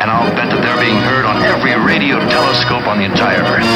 and 0.00 0.10
I'll 0.10 0.32
bet 0.32 0.48
that 0.48 0.64
they're 0.64 0.80
being 0.80 0.96
heard 0.96 1.28
on 1.28 1.44
every 1.44 1.76
radio 1.76 2.16
telescope 2.32 2.88
on 2.88 2.96
the 2.96 3.04
entire 3.04 3.44
Earth. 3.44 3.68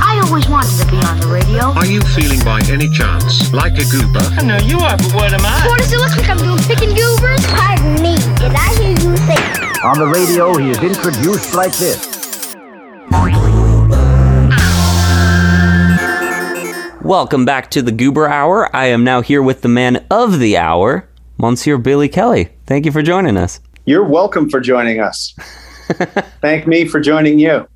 I 0.00 0.16
always 0.24 0.48
wanted 0.48 0.72
to 0.80 0.86
be 0.88 0.96
on 1.04 1.20
the 1.20 1.28
radio. 1.28 1.76
Are 1.76 1.84
you 1.84 2.00
feeling 2.16 2.40
by 2.40 2.64
any 2.72 2.88
chance 2.88 3.52
like 3.52 3.76
a 3.76 3.84
goober? 3.84 4.24
I 4.40 4.40
know 4.48 4.56
you 4.64 4.80
are, 4.80 4.96
but 4.96 5.12
what 5.12 5.34
am 5.36 5.44
I? 5.44 5.68
What 5.68 5.76
does 5.76 5.92
it 5.92 6.00
look 6.00 6.16
like 6.16 6.28
I'm 6.32 6.40
doing? 6.40 6.56
Picking 6.64 6.96
goobers? 6.96 7.44
Pardon 7.52 8.00
me, 8.00 8.16
did 8.40 8.56
I 8.56 8.72
hear 8.80 8.96
you 8.96 9.12
say? 9.28 9.36
On 9.84 10.00
the 10.00 10.08
radio, 10.08 10.56
he 10.56 10.72
is 10.72 10.80
introduced 10.80 11.52
like 11.54 11.76
this. 11.76 12.00
Welcome 17.04 17.44
back 17.44 17.70
to 17.72 17.82
the 17.82 17.92
Goober 17.92 18.26
Hour. 18.26 18.74
I 18.74 18.86
am 18.86 19.04
now 19.04 19.20
here 19.20 19.42
with 19.42 19.60
the 19.60 19.68
man 19.68 20.06
of 20.10 20.38
the 20.38 20.56
hour, 20.56 21.06
Monsieur 21.36 21.76
Billy 21.76 22.08
Kelly. 22.08 22.48
Thank 22.64 22.86
you 22.86 22.92
for 22.92 23.02
joining 23.02 23.36
us. 23.36 23.60
You're 23.86 24.04
welcome 24.04 24.48
for 24.48 24.60
joining 24.60 25.00
us. 25.00 25.34
Thank 26.40 26.66
me 26.66 26.86
for 26.86 27.00
joining 27.00 27.38
you. 27.38 27.68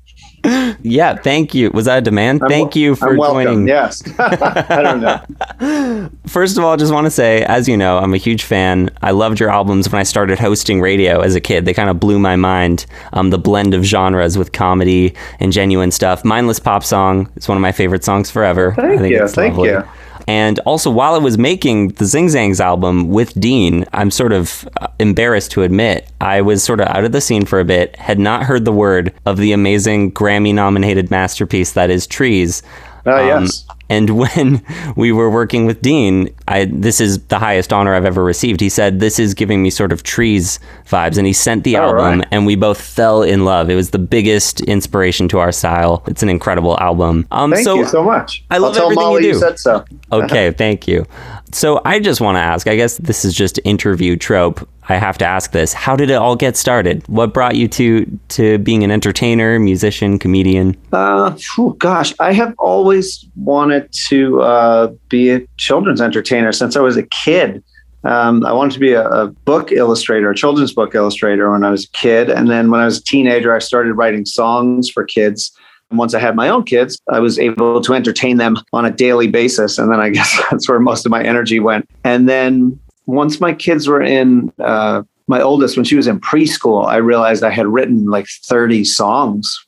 Yeah, 0.81 1.15
thank 1.15 1.53
you. 1.53 1.69
Was 1.71 1.85
that 1.85 1.97
a 1.97 2.01
demand? 2.01 2.41
I'm 2.41 2.49
thank 2.49 2.75
you 2.75 2.95
for 2.95 3.15
joining. 3.15 3.67
Yes. 3.67 4.01
I 4.19 4.81
don't 4.81 5.01
know. 5.01 6.09
First 6.27 6.57
of 6.57 6.63
all, 6.63 6.73
I 6.73 6.77
just 6.77 6.93
want 6.93 7.05
to 7.05 7.11
say, 7.11 7.43
as 7.43 7.67
you 7.67 7.75
know, 7.75 7.97
I'm 7.97 8.13
a 8.13 8.17
huge 8.17 8.43
fan. 8.43 8.89
I 9.01 9.11
loved 9.11 9.39
your 9.39 9.49
albums 9.49 9.91
when 9.91 9.99
I 9.99 10.03
started 10.03 10.39
hosting 10.39 10.79
radio 10.79 11.19
as 11.19 11.35
a 11.35 11.41
kid. 11.41 11.65
They 11.65 11.73
kind 11.73 11.89
of 11.89 11.99
blew 11.99 12.19
my 12.19 12.37
mind. 12.37 12.85
Um, 13.11 13.31
the 13.31 13.37
blend 13.37 13.73
of 13.73 13.83
genres 13.83 14.37
with 14.37 14.53
comedy 14.53 15.13
and 15.41 15.51
genuine 15.51 15.91
stuff. 15.91 16.23
Mindless 16.23 16.59
Pop 16.59 16.85
Song 16.85 17.29
is 17.35 17.47
one 17.47 17.57
of 17.57 17.61
my 17.61 17.73
favorite 17.73 18.05
songs 18.05 18.31
forever. 18.31 18.73
Thank 18.75 18.93
I 18.93 18.97
think 18.97 19.11
you, 19.13 19.23
it's 19.23 19.35
thank 19.35 19.57
you. 19.57 19.83
And 20.27 20.59
also, 20.59 20.91
while 20.91 21.15
I 21.15 21.17
was 21.17 21.37
making 21.37 21.89
the 21.89 22.05
Zing 22.05 22.27
Zangs 22.27 22.59
album 22.59 23.09
with 23.09 23.33
Dean, 23.39 23.85
I'm 23.93 24.11
sort 24.11 24.31
of 24.31 24.67
uh, 24.79 24.87
embarrassed 24.99 25.51
to 25.51 25.63
admit 25.63 26.07
I 26.21 26.41
was 26.41 26.63
sort 26.63 26.79
of 26.81 26.87
out 26.87 27.03
of 27.03 27.11
the 27.11 27.21
scene 27.21 27.45
for 27.45 27.59
a 27.59 27.65
bit, 27.65 27.95
had 27.95 28.19
not 28.19 28.43
heard 28.43 28.65
the 28.65 28.71
word 28.71 29.13
of 29.25 29.37
the 29.37 29.51
amazing 29.53 30.11
Grammy 30.11 30.53
nominated 30.53 31.09
masterpiece 31.09 31.73
that 31.73 31.89
is 31.89 32.05
Trees. 32.05 32.61
Oh, 33.05 33.11
Um, 33.17 33.43
yes. 33.43 33.65
And 33.89 34.09
when 34.19 34.63
we 34.95 35.11
were 35.11 35.29
working 35.29 35.65
with 35.65 35.81
Dean, 35.81 36.33
I 36.47 36.65
this 36.65 37.01
is 37.01 37.19
the 37.25 37.39
highest 37.39 37.73
honor 37.73 37.93
I've 37.95 38.05
ever 38.05 38.23
received. 38.23 38.61
He 38.61 38.69
said 38.69 38.99
this 38.99 39.19
is 39.19 39.33
giving 39.33 39.61
me 39.61 39.69
sort 39.69 39.91
of 39.91 40.03
trees 40.03 40.59
vibes, 40.87 41.17
and 41.17 41.25
he 41.25 41.33
sent 41.33 41.63
the 41.63 41.77
All 41.77 41.89
album, 41.89 42.19
right. 42.19 42.27
and 42.31 42.45
we 42.45 42.55
both 42.55 42.79
fell 42.81 43.23
in 43.23 43.45
love. 43.45 43.69
It 43.69 43.75
was 43.75 43.91
the 43.91 43.99
biggest 43.99 44.61
inspiration 44.61 45.27
to 45.29 45.39
our 45.39 45.51
style. 45.51 46.03
It's 46.07 46.23
an 46.23 46.29
incredible 46.29 46.79
album. 46.79 47.27
Um, 47.31 47.51
Thank 47.51 47.63
so 47.63 47.75
you 47.75 47.87
so 47.87 48.03
much. 48.03 48.43
I 48.49 48.57
love 48.57 48.75
tell 48.75 48.85
everything 48.85 49.01
you 49.01 49.09
Molly 49.09 49.25
you, 49.25 49.33
do. 49.33 49.39
said 49.39 49.59
so. 49.59 49.85
okay, 50.11 50.51
thank 50.51 50.87
you. 50.87 51.05
So 51.51 51.81
I 51.85 51.99
just 51.99 52.21
want 52.21 52.35
to 52.35 52.41
ask. 52.41 52.67
I 52.67 52.75
guess 52.75 52.97
this 52.97 53.25
is 53.25 53.33
just 53.33 53.59
interview 53.63 54.15
trope. 54.15 54.67
I 54.91 54.95
have 54.95 55.19
to 55.19 55.25
ask 55.25 55.51
this. 55.51 55.71
How 55.71 55.95
did 55.95 56.09
it 56.09 56.15
all 56.15 56.35
get 56.35 56.57
started? 56.57 57.07
What 57.07 57.31
brought 57.31 57.55
you 57.55 57.67
to 57.69 58.19
to 58.29 58.57
being 58.57 58.83
an 58.83 58.89
entertainer, 58.89 59.59
musician, 59.59 60.17
comedian? 60.17 60.75
Uh, 60.91 61.35
phew, 61.35 61.75
gosh, 61.77 62.13
I 62.19 62.33
have 62.33 62.55
always 62.57 63.23
wanted 63.35 63.78
to 64.07 64.41
uh, 64.41 64.87
be 65.09 65.31
a 65.31 65.45
children's 65.57 66.01
entertainer 66.01 66.51
since 66.51 66.75
I 66.75 66.81
was 66.81 66.97
a 66.97 67.03
kid. 67.03 67.63
Um, 68.03 68.45
I 68.45 68.53
wanted 68.53 68.73
to 68.73 68.79
be 68.79 68.93
a, 68.93 69.07
a 69.07 69.27
book 69.27 69.71
illustrator, 69.71 70.29
a 70.29 70.35
children's 70.35 70.73
book 70.73 70.95
illustrator 70.95 71.51
when 71.51 71.63
I 71.63 71.69
was 71.69 71.85
a 71.85 71.89
kid. 71.89 72.29
And 72.29 72.49
then 72.49 72.71
when 72.71 72.79
I 72.79 72.85
was 72.85 72.99
a 72.99 73.03
teenager, 73.03 73.53
I 73.53 73.59
started 73.59 73.93
writing 73.93 74.25
songs 74.25 74.89
for 74.89 75.03
kids. 75.03 75.51
And 75.89 75.99
once 75.99 76.13
I 76.13 76.19
had 76.19 76.35
my 76.35 76.49
own 76.49 76.63
kids, 76.63 76.99
I 77.09 77.19
was 77.19 77.37
able 77.39 77.81
to 77.81 77.93
entertain 77.93 78.37
them 78.37 78.57
on 78.71 78.85
a 78.85 78.91
daily 78.91 79.27
basis. 79.27 79.77
And 79.77 79.91
then 79.91 79.99
I 79.99 80.09
guess 80.11 80.41
that's 80.49 80.69
where 80.69 80.79
most 80.79 81.05
of 81.05 81.11
my 81.11 81.23
energy 81.23 81.59
went. 81.59 81.89
And 82.03 82.29
then 82.29 82.79
once 83.05 83.41
my 83.41 83.53
kids 83.53 83.87
were 83.87 84.01
in, 84.01 84.53
uh, 84.59 85.03
my 85.27 85.41
oldest, 85.41 85.75
when 85.75 85.85
she 85.85 85.95
was 85.95 86.07
in 86.07 86.19
preschool, 86.19 86.87
I 86.87 86.97
realized 86.97 87.43
I 87.43 87.51
had 87.51 87.67
written 87.67 88.05
like 88.05 88.27
30 88.45 88.83
songs 88.83 89.65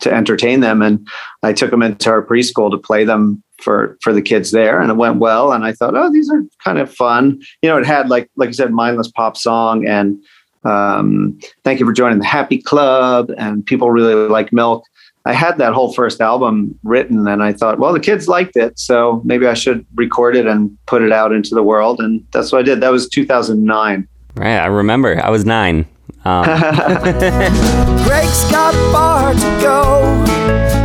to 0.00 0.12
entertain 0.12 0.60
them. 0.60 0.82
And 0.82 1.06
I 1.42 1.52
took 1.52 1.70
them 1.70 1.82
into 1.82 2.10
our 2.10 2.24
preschool 2.24 2.70
to 2.70 2.78
play 2.78 3.04
them 3.04 3.42
for 3.60 3.96
for 4.00 4.12
the 4.12 4.22
kids 4.22 4.50
there, 4.50 4.80
and 4.80 4.90
it 4.90 4.96
went 4.96 5.18
well. 5.18 5.52
And 5.52 5.64
I 5.64 5.72
thought, 5.72 5.96
oh, 5.96 6.10
these 6.10 6.30
are 6.30 6.42
kind 6.64 6.78
of 6.78 6.92
fun. 6.92 7.40
You 7.62 7.70
know, 7.70 7.78
it 7.78 7.86
had 7.86 8.08
like 8.08 8.30
like 8.36 8.48
you 8.48 8.54
said, 8.54 8.72
mindless 8.72 9.10
pop 9.10 9.36
song 9.36 9.86
and 9.86 10.22
um, 10.64 11.38
thank 11.64 11.80
you 11.80 11.86
for 11.86 11.92
joining 11.92 12.18
the 12.18 12.24
Happy 12.24 12.58
Club, 12.58 13.30
and 13.36 13.64
people 13.64 13.90
really 13.90 14.14
like 14.14 14.52
Milk. 14.52 14.84
I 15.24 15.32
had 15.32 15.58
that 15.58 15.72
whole 15.72 15.92
first 15.92 16.20
album 16.20 16.78
written, 16.82 17.26
and 17.28 17.42
I 17.42 17.52
thought, 17.52 17.78
well, 17.78 17.92
the 17.92 18.00
kids 18.00 18.28
liked 18.28 18.56
it, 18.56 18.78
so 18.78 19.22
maybe 19.24 19.46
I 19.46 19.54
should 19.54 19.86
record 19.94 20.36
it 20.36 20.46
and 20.46 20.76
put 20.86 21.02
it 21.02 21.12
out 21.12 21.32
into 21.32 21.54
the 21.54 21.62
world. 21.62 22.00
And 22.00 22.26
that's 22.32 22.50
what 22.50 22.58
I 22.58 22.62
did. 22.62 22.80
That 22.80 22.90
was 22.90 23.08
2009. 23.08 24.08
Right, 24.34 24.56
I 24.56 24.66
remember. 24.66 25.20
I 25.24 25.30
was 25.30 25.44
nine. 25.44 25.86
Um, 26.24 26.44
Greg's 28.04 28.44
got 28.48 28.74
far 28.92 29.34
to 29.34 29.60
go, 29.60 30.04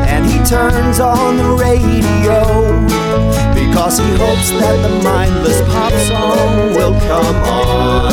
and 0.08 0.26
he 0.26 0.40
turns 0.44 1.00
on 1.00 1.38
the 1.38 1.52
radio 1.54 2.42
because 3.54 4.00
he 4.00 4.10
hopes 4.18 4.50
that 4.58 4.82
the 4.82 5.04
mindless 5.04 5.62
pop 5.70 5.94
song 6.10 6.74
will 6.74 7.00
come 7.02 7.36
on. 7.46 8.12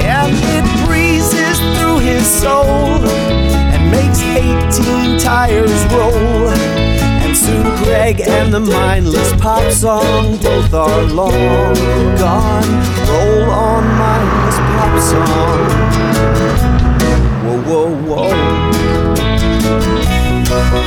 And 0.00 0.32
it 0.32 0.86
breezes 0.86 1.58
through 1.76 1.98
his 1.98 2.26
soul 2.26 3.04
and 3.04 3.90
makes 3.90 4.22
18 4.22 5.18
tires 5.18 5.84
roll. 5.92 6.71
Soon 7.34 7.64
Greg 7.82 8.20
and 8.20 8.52
the 8.52 8.60
mindless 8.60 9.32
pop 9.40 9.72
song 9.72 10.36
both 10.36 10.74
are 10.74 11.02
long 11.04 11.74
gone. 12.18 12.68
Roll 13.08 13.50
on, 13.50 13.84
mindless 13.98 14.58
pop 14.76 15.00
song. 15.00 15.62
Whoa, 17.42 17.60
whoa, 17.68 17.88
whoa. 18.06 18.72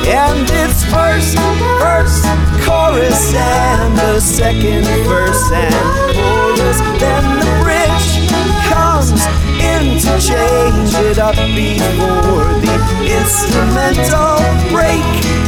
And 0.06 0.46
it's 0.62 0.84
verse, 0.84 1.34
verse, 1.82 2.22
chorus, 2.64 3.34
and 3.34 3.98
the 3.98 4.20
second 4.20 4.86
verse 5.04 5.50
and 5.52 5.74
chorus. 6.14 6.78
Then 7.00 7.24
the 7.40 7.50
bridge 7.64 8.30
comes 8.70 9.10
in 9.60 9.98
to 9.98 10.12
change 10.22 10.94
it 11.10 11.18
up 11.18 11.34
before 11.34 12.46
the 12.62 12.76
instrumental 13.18 14.38
break. 14.70 15.45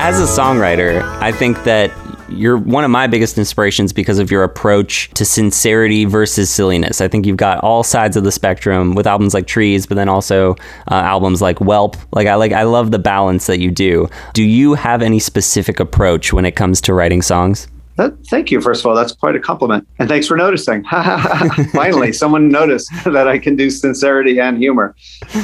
As 0.00 0.18
a 0.18 0.40
songwriter, 0.40 1.02
I 1.20 1.30
think 1.30 1.62
that 1.64 1.92
you're 2.30 2.56
one 2.56 2.84
of 2.84 2.90
my 2.90 3.06
biggest 3.06 3.38
inspirations 3.38 3.92
because 3.92 4.18
of 4.18 4.30
your 4.30 4.42
approach 4.44 5.10
to 5.10 5.24
sincerity 5.24 6.04
versus 6.04 6.50
silliness. 6.50 7.00
I 7.00 7.08
think 7.08 7.26
you've 7.26 7.36
got 7.36 7.62
all 7.62 7.82
sides 7.82 8.16
of 8.16 8.24
the 8.24 8.32
spectrum 8.32 8.94
with 8.94 9.06
albums 9.06 9.34
like 9.34 9.46
Trees, 9.46 9.86
but 9.86 9.96
then 9.96 10.08
also 10.08 10.52
uh, 10.90 10.94
albums 10.94 11.42
like 11.42 11.58
Whelp. 11.58 11.96
Like 12.12 12.26
I 12.26 12.34
like 12.34 12.52
I 12.52 12.62
love 12.62 12.90
the 12.90 12.98
balance 12.98 13.46
that 13.46 13.60
you 13.60 13.70
do. 13.70 14.08
Do 14.32 14.42
you 14.42 14.74
have 14.74 15.02
any 15.02 15.18
specific 15.18 15.80
approach 15.80 16.32
when 16.32 16.44
it 16.44 16.56
comes 16.56 16.80
to 16.82 16.94
writing 16.94 17.22
songs? 17.22 17.68
That, 18.00 18.16
thank 18.28 18.50
you. 18.50 18.62
First 18.62 18.80
of 18.80 18.86
all, 18.86 18.94
that's 18.94 19.12
quite 19.12 19.36
a 19.36 19.38
compliment, 19.38 19.86
and 19.98 20.08
thanks 20.08 20.26
for 20.26 20.34
noticing. 20.34 20.82
Finally, 21.74 22.12
someone 22.14 22.48
noticed 22.48 22.90
that 23.04 23.28
I 23.28 23.38
can 23.38 23.56
do 23.56 23.68
sincerity 23.68 24.40
and 24.40 24.56
humor. 24.56 24.96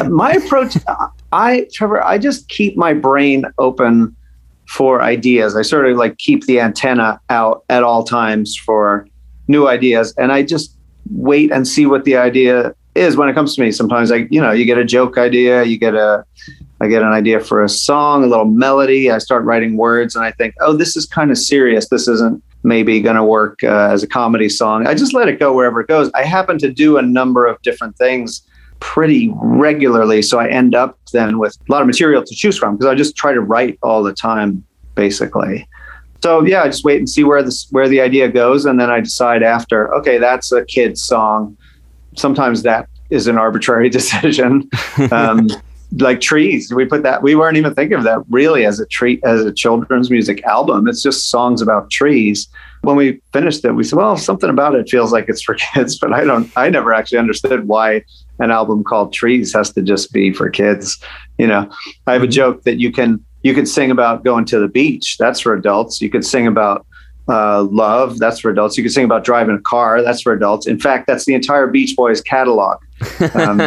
My 0.09 0.33
approach, 0.33 0.79
I 1.33 1.69
Trevor, 1.75 2.03
I 2.03 2.17
just 2.17 2.49
keep 2.49 2.75
my 2.79 2.95
brain 2.95 3.45
open 3.59 4.17
for 4.69 5.03
ideas. 5.03 5.55
I 5.55 5.61
sort 5.61 5.85
of 5.85 5.99
like 5.99 6.17
keep 6.17 6.47
the 6.47 6.59
antenna 6.59 7.21
out 7.29 7.63
at 7.69 7.85
all 7.85 8.05
times 8.05 8.57
for 8.57 9.07
new 9.49 9.69
ideas, 9.69 10.15
and 10.17 10.33
I 10.33 10.43
just 10.43 10.75
wait 11.11 11.53
and 11.53 11.69
see 11.69 11.85
what 11.85 12.05
the 12.05 12.17
idea 12.17 12.75
is 12.95 13.19
when 13.19 13.29
it 13.29 13.35
comes 13.35 13.55
to 13.57 13.61
me. 13.61 13.71
Sometimes 13.71 14.11
I, 14.11 14.29
you 14.31 14.41
know, 14.41 14.53
you 14.53 14.65
get 14.65 14.79
a 14.79 14.85
joke 14.85 15.19
idea, 15.19 15.65
you 15.65 15.77
get 15.77 15.95
a 15.95 16.25
I 16.81 16.89
get 16.89 17.03
an 17.03 17.13
idea 17.13 17.41
for 17.41 17.63
a 17.63 17.69
song, 17.69 18.25
a 18.25 18.27
little 18.27 18.47
melody. 18.47 19.11
I 19.11 19.19
start 19.19 19.45
writing 19.45 19.77
words 19.77 20.15
and 20.15 20.25
I 20.25 20.31
think, 20.33 20.55
oh, 20.61 20.75
this 20.75 20.97
is 20.97 21.07
kind 21.07 21.31
of 21.31 21.39
serious. 21.39 21.89
This 21.89 22.07
isn't 22.07 22.43
maybe 22.67 23.01
going 23.01 23.17
to 23.17 23.25
work 23.25 23.63
uh, 23.63 23.89
as 23.91 24.03
a 24.03 24.09
comedy 24.09 24.49
song. 24.49 24.87
I 24.87 24.95
just 24.95 25.15
let 25.15 25.29
it 25.29 25.39
go 25.39 25.55
wherever 25.55 25.81
it 25.81 25.87
goes. 25.87 26.11
I 26.15 26.25
happen 26.25 26.59
to 26.59 26.71
do 26.71 26.99
a 26.99 27.03
number 27.03 27.47
of 27.47 27.63
different 27.63 27.97
things 27.97 28.43
pretty 28.81 29.33
regularly. 29.37 30.21
So 30.21 30.39
I 30.39 30.49
end 30.49 30.75
up 30.75 30.99
then 31.13 31.39
with 31.39 31.57
a 31.69 31.73
lot 31.73 31.81
of 31.81 31.87
material 31.87 32.25
to 32.25 32.35
choose 32.35 32.59
from 32.59 32.77
because 32.77 32.91
I 32.91 32.95
just 32.97 33.17
try 33.17 33.33
to 33.33 33.41
write 33.41 33.79
all 33.83 34.03
the 34.03 34.13
time, 34.13 34.65
basically. 34.97 35.67
So 36.23 36.45
yeah, 36.45 36.65
I 36.65 36.67
just 36.67 36.85
wait 36.85 36.99
and 36.99 37.09
see 37.09 37.23
where 37.23 37.43
this 37.43 37.69
where 37.71 37.89
the 37.89 38.01
idea 38.01 38.29
goes, 38.29 38.67
and 38.67 38.81
then 38.81 38.91
I 38.91 39.01
decide 39.01 39.45
after. 39.45 39.95
Okay, 39.95 40.19
that's 40.19 40.51
a 40.51 40.65
kid's 40.65 41.03
song. 41.03 41.57
Sometimes 42.17 42.63
that 42.65 42.89
is 43.11 43.29
an 43.29 43.39
arbitrary 43.39 43.89
decision. 43.99 44.69
Um, 45.13 45.49
like 45.93 46.21
trees, 46.21 46.73
we 46.73 46.85
put 46.85 47.03
that. 47.05 47.23
We 47.23 47.35
weren't 47.35 47.57
even 47.57 47.75
thinking 47.75 47.97
of 47.97 48.05
that 48.05 48.19
really 48.29 48.65
as 48.65 48.81
a 48.81 48.87
treat 48.87 49.23
as 49.25 49.45
a 49.45 49.53
children's 49.53 50.11
music 50.11 50.43
album. 50.45 50.89
It's 50.89 51.03
just 51.03 51.31
songs 51.31 51.63
about 51.63 51.91
trees. 51.91 52.49
When 52.83 52.97
we 52.97 53.21
finished 53.33 53.65
it, 53.65 53.73
we 53.73 53.85
said, 53.85 53.97
"Well, 53.97 54.17
something 54.17 54.51
about 54.51 54.75
it 54.75 54.89
feels 54.89 55.13
like 55.13 55.29
it's 55.29 55.43
for 55.43 55.55
kids," 55.75 55.99
but 55.99 56.13
I 56.13 56.25
don't. 56.25 56.51
I 56.57 56.69
never 56.71 56.93
actually 56.93 57.19
understood 57.19 57.69
why 57.69 58.05
an 58.39 58.51
album 58.51 58.85
called 58.85 59.13
Trees 59.13 59.53
has 59.55 59.73
to 59.73 59.83
just 59.83 60.13
be 60.13 60.33
for 60.33 60.51
kids. 60.51 60.99
You 61.39 61.47
know, 61.47 61.71
I 62.07 62.13
have 62.13 62.23
a 62.23 62.29
joke 62.29 62.65
that 62.65 62.79
you 62.79 62.93
can 62.93 63.25
you 63.43 63.55
could 63.55 63.69
sing 63.69 63.91
about 63.91 64.25
going 64.25 64.45
to 64.47 64.59
the 64.59 64.69
beach. 64.69 65.17
That's 65.19 65.41
for 65.41 65.55
adults. 65.55 66.01
You 66.01 66.11
could 66.11 66.25
sing 66.25 66.47
about 66.47 66.85
uh, 67.29 67.63
love. 67.63 68.19
That's 68.19 68.41
for 68.41 68.51
adults. 68.51 68.77
You 68.77 68.83
could 68.83 68.93
sing 68.93 69.05
about 69.05 69.25
driving 69.25 69.57
a 69.57 69.61
car. 69.61 70.03
That's 70.03 70.23
for 70.23 70.33
adults. 70.33 70.67
In 70.67 70.79
fact, 70.79 71.07
that's 71.07 71.25
the 71.25 71.35
entire 71.35 71.67
Beach 71.67 71.97
Boys 71.97 72.21
catalog. 72.21 72.79
Um, 73.35 73.61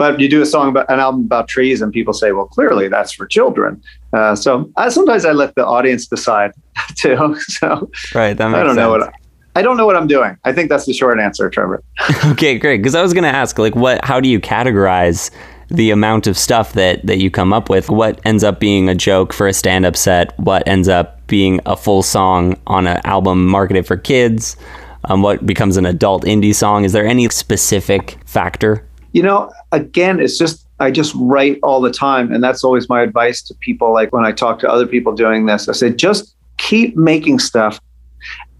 but 0.00 0.18
you 0.18 0.30
do 0.30 0.40
a 0.40 0.46
song 0.46 0.70
about 0.70 0.90
an 0.90 0.98
album 0.98 1.26
about 1.26 1.46
trees, 1.46 1.82
and 1.82 1.92
people 1.92 2.14
say, 2.14 2.32
"Well, 2.32 2.46
clearly 2.46 2.88
that's 2.88 3.12
for 3.12 3.26
children." 3.26 3.82
Uh, 4.14 4.34
so 4.34 4.72
I, 4.78 4.88
sometimes 4.88 5.26
I 5.26 5.32
let 5.32 5.54
the 5.56 5.66
audience 5.66 6.06
decide 6.06 6.52
too. 6.96 7.36
So 7.58 7.90
Right. 8.14 8.34
That 8.34 8.48
makes 8.48 8.60
I 8.60 8.62
don't 8.62 8.76
know 8.76 8.98
sense. 8.98 9.12
what 9.12 9.14
I 9.56 9.60
don't 9.60 9.76
know 9.76 9.84
what 9.84 9.96
I'm 9.96 10.06
doing. 10.06 10.38
I 10.44 10.52
think 10.54 10.70
that's 10.70 10.86
the 10.86 10.94
short 10.94 11.20
answer, 11.20 11.50
Trevor. 11.50 11.82
Okay, 12.32 12.58
great. 12.58 12.78
Because 12.78 12.94
I 12.94 13.02
was 13.02 13.12
going 13.12 13.24
to 13.24 13.36
ask, 13.42 13.58
like, 13.58 13.76
what? 13.76 14.02
How 14.02 14.20
do 14.20 14.28
you 14.28 14.40
categorize 14.40 15.30
the 15.68 15.90
amount 15.90 16.26
of 16.26 16.38
stuff 16.38 16.72
that 16.72 17.04
that 17.06 17.18
you 17.18 17.30
come 17.30 17.52
up 17.52 17.68
with? 17.68 17.90
What 17.90 18.20
ends 18.24 18.42
up 18.42 18.58
being 18.58 18.88
a 18.88 18.94
joke 18.94 19.34
for 19.34 19.46
a 19.46 19.52
stand-up 19.52 19.96
set? 19.96 20.32
What 20.38 20.66
ends 20.66 20.88
up 20.88 21.26
being 21.26 21.60
a 21.66 21.76
full 21.76 22.02
song 22.02 22.56
on 22.66 22.86
an 22.86 23.00
album 23.04 23.46
marketed 23.46 23.86
for 23.86 23.98
kids? 23.98 24.56
Um, 25.04 25.20
what 25.20 25.44
becomes 25.44 25.76
an 25.76 25.84
adult 25.84 26.24
indie 26.24 26.54
song? 26.54 26.84
Is 26.84 26.92
there 26.92 27.06
any 27.06 27.28
specific 27.28 28.16
factor? 28.24 28.86
You 29.12 29.22
know, 29.22 29.52
again, 29.72 30.20
it's 30.20 30.38
just 30.38 30.66
I 30.78 30.90
just 30.90 31.14
write 31.16 31.58
all 31.62 31.80
the 31.80 31.90
time, 31.90 32.32
and 32.32 32.42
that's 32.42 32.64
always 32.64 32.88
my 32.88 33.02
advice 33.02 33.42
to 33.42 33.54
people. 33.54 33.92
Like 33.92 34.12
when 34.12 34.24
I 34.24 34.32
talk 34.32 34.58
to 34.60 34.70
other 34.70 34.86
people 34.86 35.12
doing 35.14 35.46
this, 35.46 35.68
I 35.68 35.72
say 35.72 35.90
just 35.90 36.34
keep 36.58 36.96
making 36.96 37.38
stuff, 37.38 37.80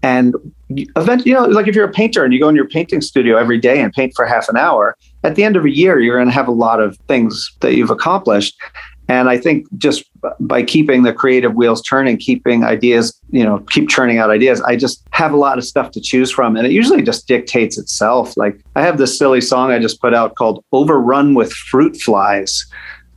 and 0.03 0.35
eventually, 0.95 1.31
you 1.31 1.37
know, 1.37 1.45
like 1.45 1.67
if 1.67 1.75
you're 1.75 1.87
a 1.87 1.91
painter 1.91 2.23
and 2.23 2.33
you 2.33 2.39
go 2.39 2.49
in 2.49 2.55
your 2.55 2.67
painting 2.67 3.01
studio 3.01 3.37
every 3.37 3.59
day 3.59 3.81
and 3.81 3.93
paint 3.93 4.13
for 4.15 4.25
half 4.25 4.49
an 4.49 4.57
hour, 4.57 4.95
at 5.23 5.35
the 5.35 5.43
end 5.43 5.55
of 5.55 5.65
a 5.65 5.69
year, 5.69 5.99
you're 5.99 6.17
going 6.17 6.27
to 6.27 6.33
have 6.33 6.47
a 6.47 6.51
lot 6.51 6.79
of 6.79 6.97
things 7.07 7.51
that 7.61 7.75
you've 7.75 7.91
accomplished. 7.91 8.55
And 9.07 9.29
I 9.29 9.37
think 9.37 9.67
just 9.77 10.05
by 10.39 10.63
keeping 10.63 11.03
the 11.03 11.13
creative 11.13 11.53
wheels 11.53 11.81
turning, 11.81 12.17
keeping 12.17 12.63
ideas, 12.63 13.19
you 13.29 13.43
know, 13.43 13.59
keep 13.69 13.89
churning 13.89 14.19
out 14.19 14.29
ideas, 14.29 14.61
I 14.61 14.75
just 14.75 15.03
have 15.11 15.33
a 15.33 15.37
lot 15.37 15.57
of 15.57 15.65
stuff 15.65 15.91
to 15.91 16.01
choose 16.01 16.31
from. 16.31 16.55
And 16.55 16.65
it 16.65 16.71
usually 16.71 17.01
just 17.01 17.27
dictates 17.27 17.77
itself. 17.77 18.37
Like 18.37 18.61
I 18.75 18.81
have 18.81 18.97
this 18.97 19.17
silly 19.17 19.41
song 19.41 19.71
I 19.71 19.79
just 19.79 19.99
put 19.99 20.13
out 20.13 20.35
called 20.35 20.63
Overrun 20.71 21.33
with 21.33 21.51
Fruit 21.51 21.97
Flies. 21.97 22.65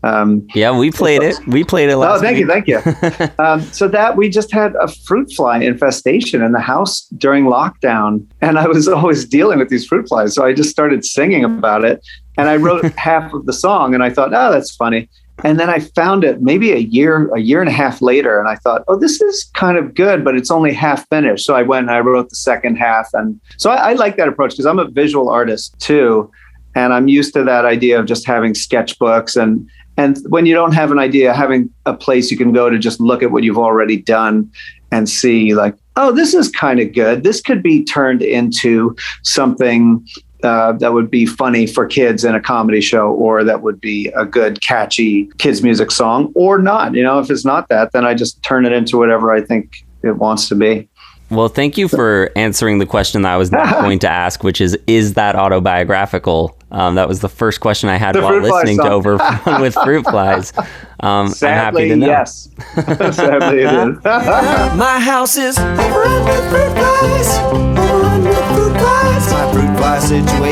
Um, 0.05 0.47
Yeah, 0.55 0.77
we 0.79 0.91
played 0.91 1.23
it. 1.23 1.35
We 1.47 1.65
played 1.65 1.89
it 1.89 1.97
last. 1.97 2.19
Oh, 2.19 2.21
thank 2.21 2.37
week. 2.37 2.67
you, 2.69 2.83
thank 2.83 3.39
you. 3.39 3.39
um, 3.43 3.63
so 3.63 3.89
that 3.89 4.19
we 4.19 4.29
just 4.29 4.53
had 4.53 4.75
a 4.77 4.87
fruit 4.87 5.33
fly 5.33 5.61
infestation 5.61 6.43
in 6.43 6.53
the 6.53 6.61
house 6.61 7.07
during 7.17 7.45
lockdown, 7.45 8.27
and 8.43 8.59
I 8.59 8.67
was 8.67 8.87
always 8.99 9.25
dealing 9.25 9.59
with 9.59 9.71
these 9.71 9.87
fruit 9.87 10.07
flies. 10.07 10.35
So 10.35 10.45
I 10.45 10.53
just 10.53 10.69
started 10.69 11.07
singing 11.07 11.43
about 11.43 11.85
it, 11.85 12.07
and 12.37 12.51
I 12.51 12.57
wrote 12.57 12.85
half 12.99 13.33
of 13.33 13.47
the 13.47 13.55
song, 13.55 13.95
and 13.95 14.03
I 14.03 14.11
thought, 14.11 14.35
oh, 14.35 14.53
that's 14.53 14.77
funny. 14.77 15.09
And 15.45 15.61
then 15.61 15.69
I 15.69 15.79
found 15.79 16.25
it 16.25 16.41
maybe 16.41 16.73
a 16.73 16.79
year, 16.79 17.33
a 17.35 17.39
year 17.39 17.61
and 17.61 17.69
a 17.69 17.73
half 17.73 18.01
later, 18.01 18.41
and 18.41 18.49
I 18.49 18.57
thought, 18.57 18.83
oh, 18.89 18.97
this 18.97 19.21
is 19.21 19.45
kind 19.55 19.77
of 19.77 19.95
good, 19.95 20.25
but 20.25 20.35
it's 20.35 20.51
only 20.51 20.73
half 20.73 21.07
finished. 21.09 21.45
So 21.45 21.55
I 21.55 21.63
went 21.63 21.89
and 21.89 21.95
I 21.95 22.01
wrote 22.01 22.31
the 22.31 22.37
second 22.37 22.77
half, 22.77 23.11
and 23.13 23.39
so 23.59 23.71
I, 23.71 23.91
I 23.91 23.93
like 23.93 24.17
that 24.17 24.27
approach 24.27 24.53
because 24.53 24.67
I'm 24.67 24.79
a 24.79 24.89
visual 24.89 25.29
artist 25.29 25.79
too, 25.79 26.31
and 26.75 26.95
I'm 26.95 27.09
used 27.09 27.35
to 27.35 27.45
that 27.45 27.67
idea 27.67 28.01
of 28.01 28.07
just 28.07 28.27
having 28.27 28.55
sketchbooks 28.55 29.41
and 29.41 29.69
and 29.97 30.19
when 30.29 30.45
you 30.45 30.55
don't 30.55 30.75
have 30.75 30.91
an 30.91 30.99
idea, 30.99 31.33
having 31.33 31.71
a 31.87 31.95
place 31.95 32.31
you 32.31 32.37
can 32.37 32.53
go 32.53 32.69
to 32.69 32.79
just 32.79 32.99
look 33.01 33.23
at 33.23 33.31
what 33.31 33.45
you've 33.45 33.59
already 33.59 33.97
done 33.97 34.51
and 34.91 35.09
see, 35.09 35.55
like, 35.55 35.77
oh, 35.97 36.13
this 36.13 36.35
is 36.35 36.49
kind 36.51 36.81
of 36.81 36.93
good. 36.93 37.23
This 37.23 37.41
could 37.41 37.63
be 37.63 37.85
turned 37.85 38.23
into 38.23 38.97
something 39.23 40.05
uh, 40.45 40.73
that 40.73 40.93
would 40.93 41.11
be 41.11 41.27
funny 41.27 41.67
for 41.67 41.87
kids 41.87 42.25
in 42.25 42.35
a 42.35 42.41
comedy 42.41 42.81
show, 42.81 43.13
or 43.13 43.45
that 43.45 43.63
would 43.63 43.81
be 43.81 44.09
a 44.09 44.25
good, 44.25 44.61
catchy 44.61 45.27
kids' 45.39 45.63
music 45.63 45.91
song, 45.91 46.33
or 46.35 46.59
not. 46.59 46.95
You 46.95 47.03
know, 47.03 47.19
if 47.19 47.31
it's 47.31 47.45
not 47.45 47.69
that, 47.69 47.93
then 47.93 48.05
I 48.05 48.15
just 48.15 48.43
turn 48.43 48.67
it 48.67 48.73
into 48.73 48.99
whatever 48.99 49.33
I 49.33 49.41
think 49.41 49.85
it 50.03 50.17
wants 50.19 50.49
to 50.51 50.55
be. 50.55 50.89
Well, 51.31 51.49
thank 51.49 51.79
you 51.79 51.89
for 51.89 52.31
answering 52.37 52.79
the 52.79 52.87
question 52.87 53.23
that 53.23 53.33
I 53.33 53.37
was 53.37 53.51
now 53.51 53.81
going 53.81 53.99
to 54.01 54.09
ask, 54.09 54.45
which 54.45 54.61
is, 54.61 54.79
is 54.87 55.15
that 55.15 55.35
autobiographical? 55.35 56.57
Um, 56.71 56.97
that 56.97 57.09
was 57.09 57.21
the 57.21 57.29
first 57.29 57.61
question 57.61 57.89
I 57.89 57.97
had 57.97 58.15
The 58.15 58.23
while 58.23 58.41
listening 58.41 58.79
to 58.79 58.91
Over 58.91 59.17
with 59.61 59.75
Fruit 59.75 60.05
Flies. 60.05 60.53
Um, 61.01 61.33
I'm 61.43 61.49
happy 61.49 61.89
to 61.89 61.97
know. 61.97 62.07
yes. 62.07 62.49
Sadly, 62.75 63.61
it 63.61 63.73
is. 63.73 64.05
My 64.05 65.01
house 65.01 65.37
is 65.37 65.59
overrun 65.59 66.25
with 66.25 66.51
fruit 66.51 66.73
flies. 66.73 67.39
Overrun 67.39 68.25
with 68.25 68.45
fruit 68.55 68.73
flies. 68.79 69.04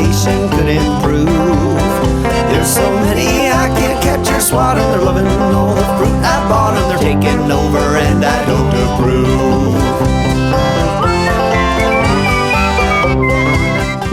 Situation 0.03 0.51
could 0.51 0.69
improve. 0.69 1.27
There's 2.51 2.69
so 2.69 2.91
many 2.91 3.49
I 3.49 3.69
can't 3.79 4.03
catch 4.03 4.43
swat. 4.43 4.77
They're 4.77 5.01
loving 5.01 5.27
all 5.27 5.75
the 5.75 5.83
fruit 5.97 6.17
I 6.25 6.49
bought. 6.49 6.75
They're 6.89 6.99
taking 6.99 7.51
over 7.51 7.79
and 7.79 8.25
I 8.25 8.45
don't 8.47 8.75
approve. 8.85 9.73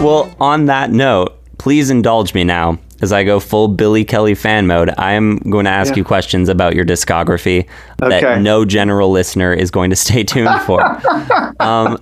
Well, 0.00 0.34
on 0.40 0.66
that 0.66 0.90
note, 0.90 1.36
please 1.58 1.90
indulge 1.90 2.34
me 2.34 2.44
now 2.44 2.78
as 3.00 3.12
I 3.12 3.24
go 3.24 3.40
full 3.40 3.68
Billy 3.68 4.04
Kelly 4.04 4.34
fan 4.34 4.66
mode. 4.66 4.90
I 4.98 5.12
am 5.12 5.38
going 5.38 5.64
to 5.64 5.70
ask 5.70 5.90
Yeah. 5.92 5.98
you 5.98 6.04
questions 6.04 6.48
about 6.48 6.74
your 6.74 6.84
discography 6.84 7.66
Okay. 8.02 8.20
that 8.20 8.40
no 8.40 8.64
general 8.64 9.10
listener 9.10 9.52
is 9.52 9.70
going 9.70 9.90
to 9.90 9.96
stay 9.96 10.24
tuned 10.24 10.60
for. 10.62 10.80
um, 11.60 11.98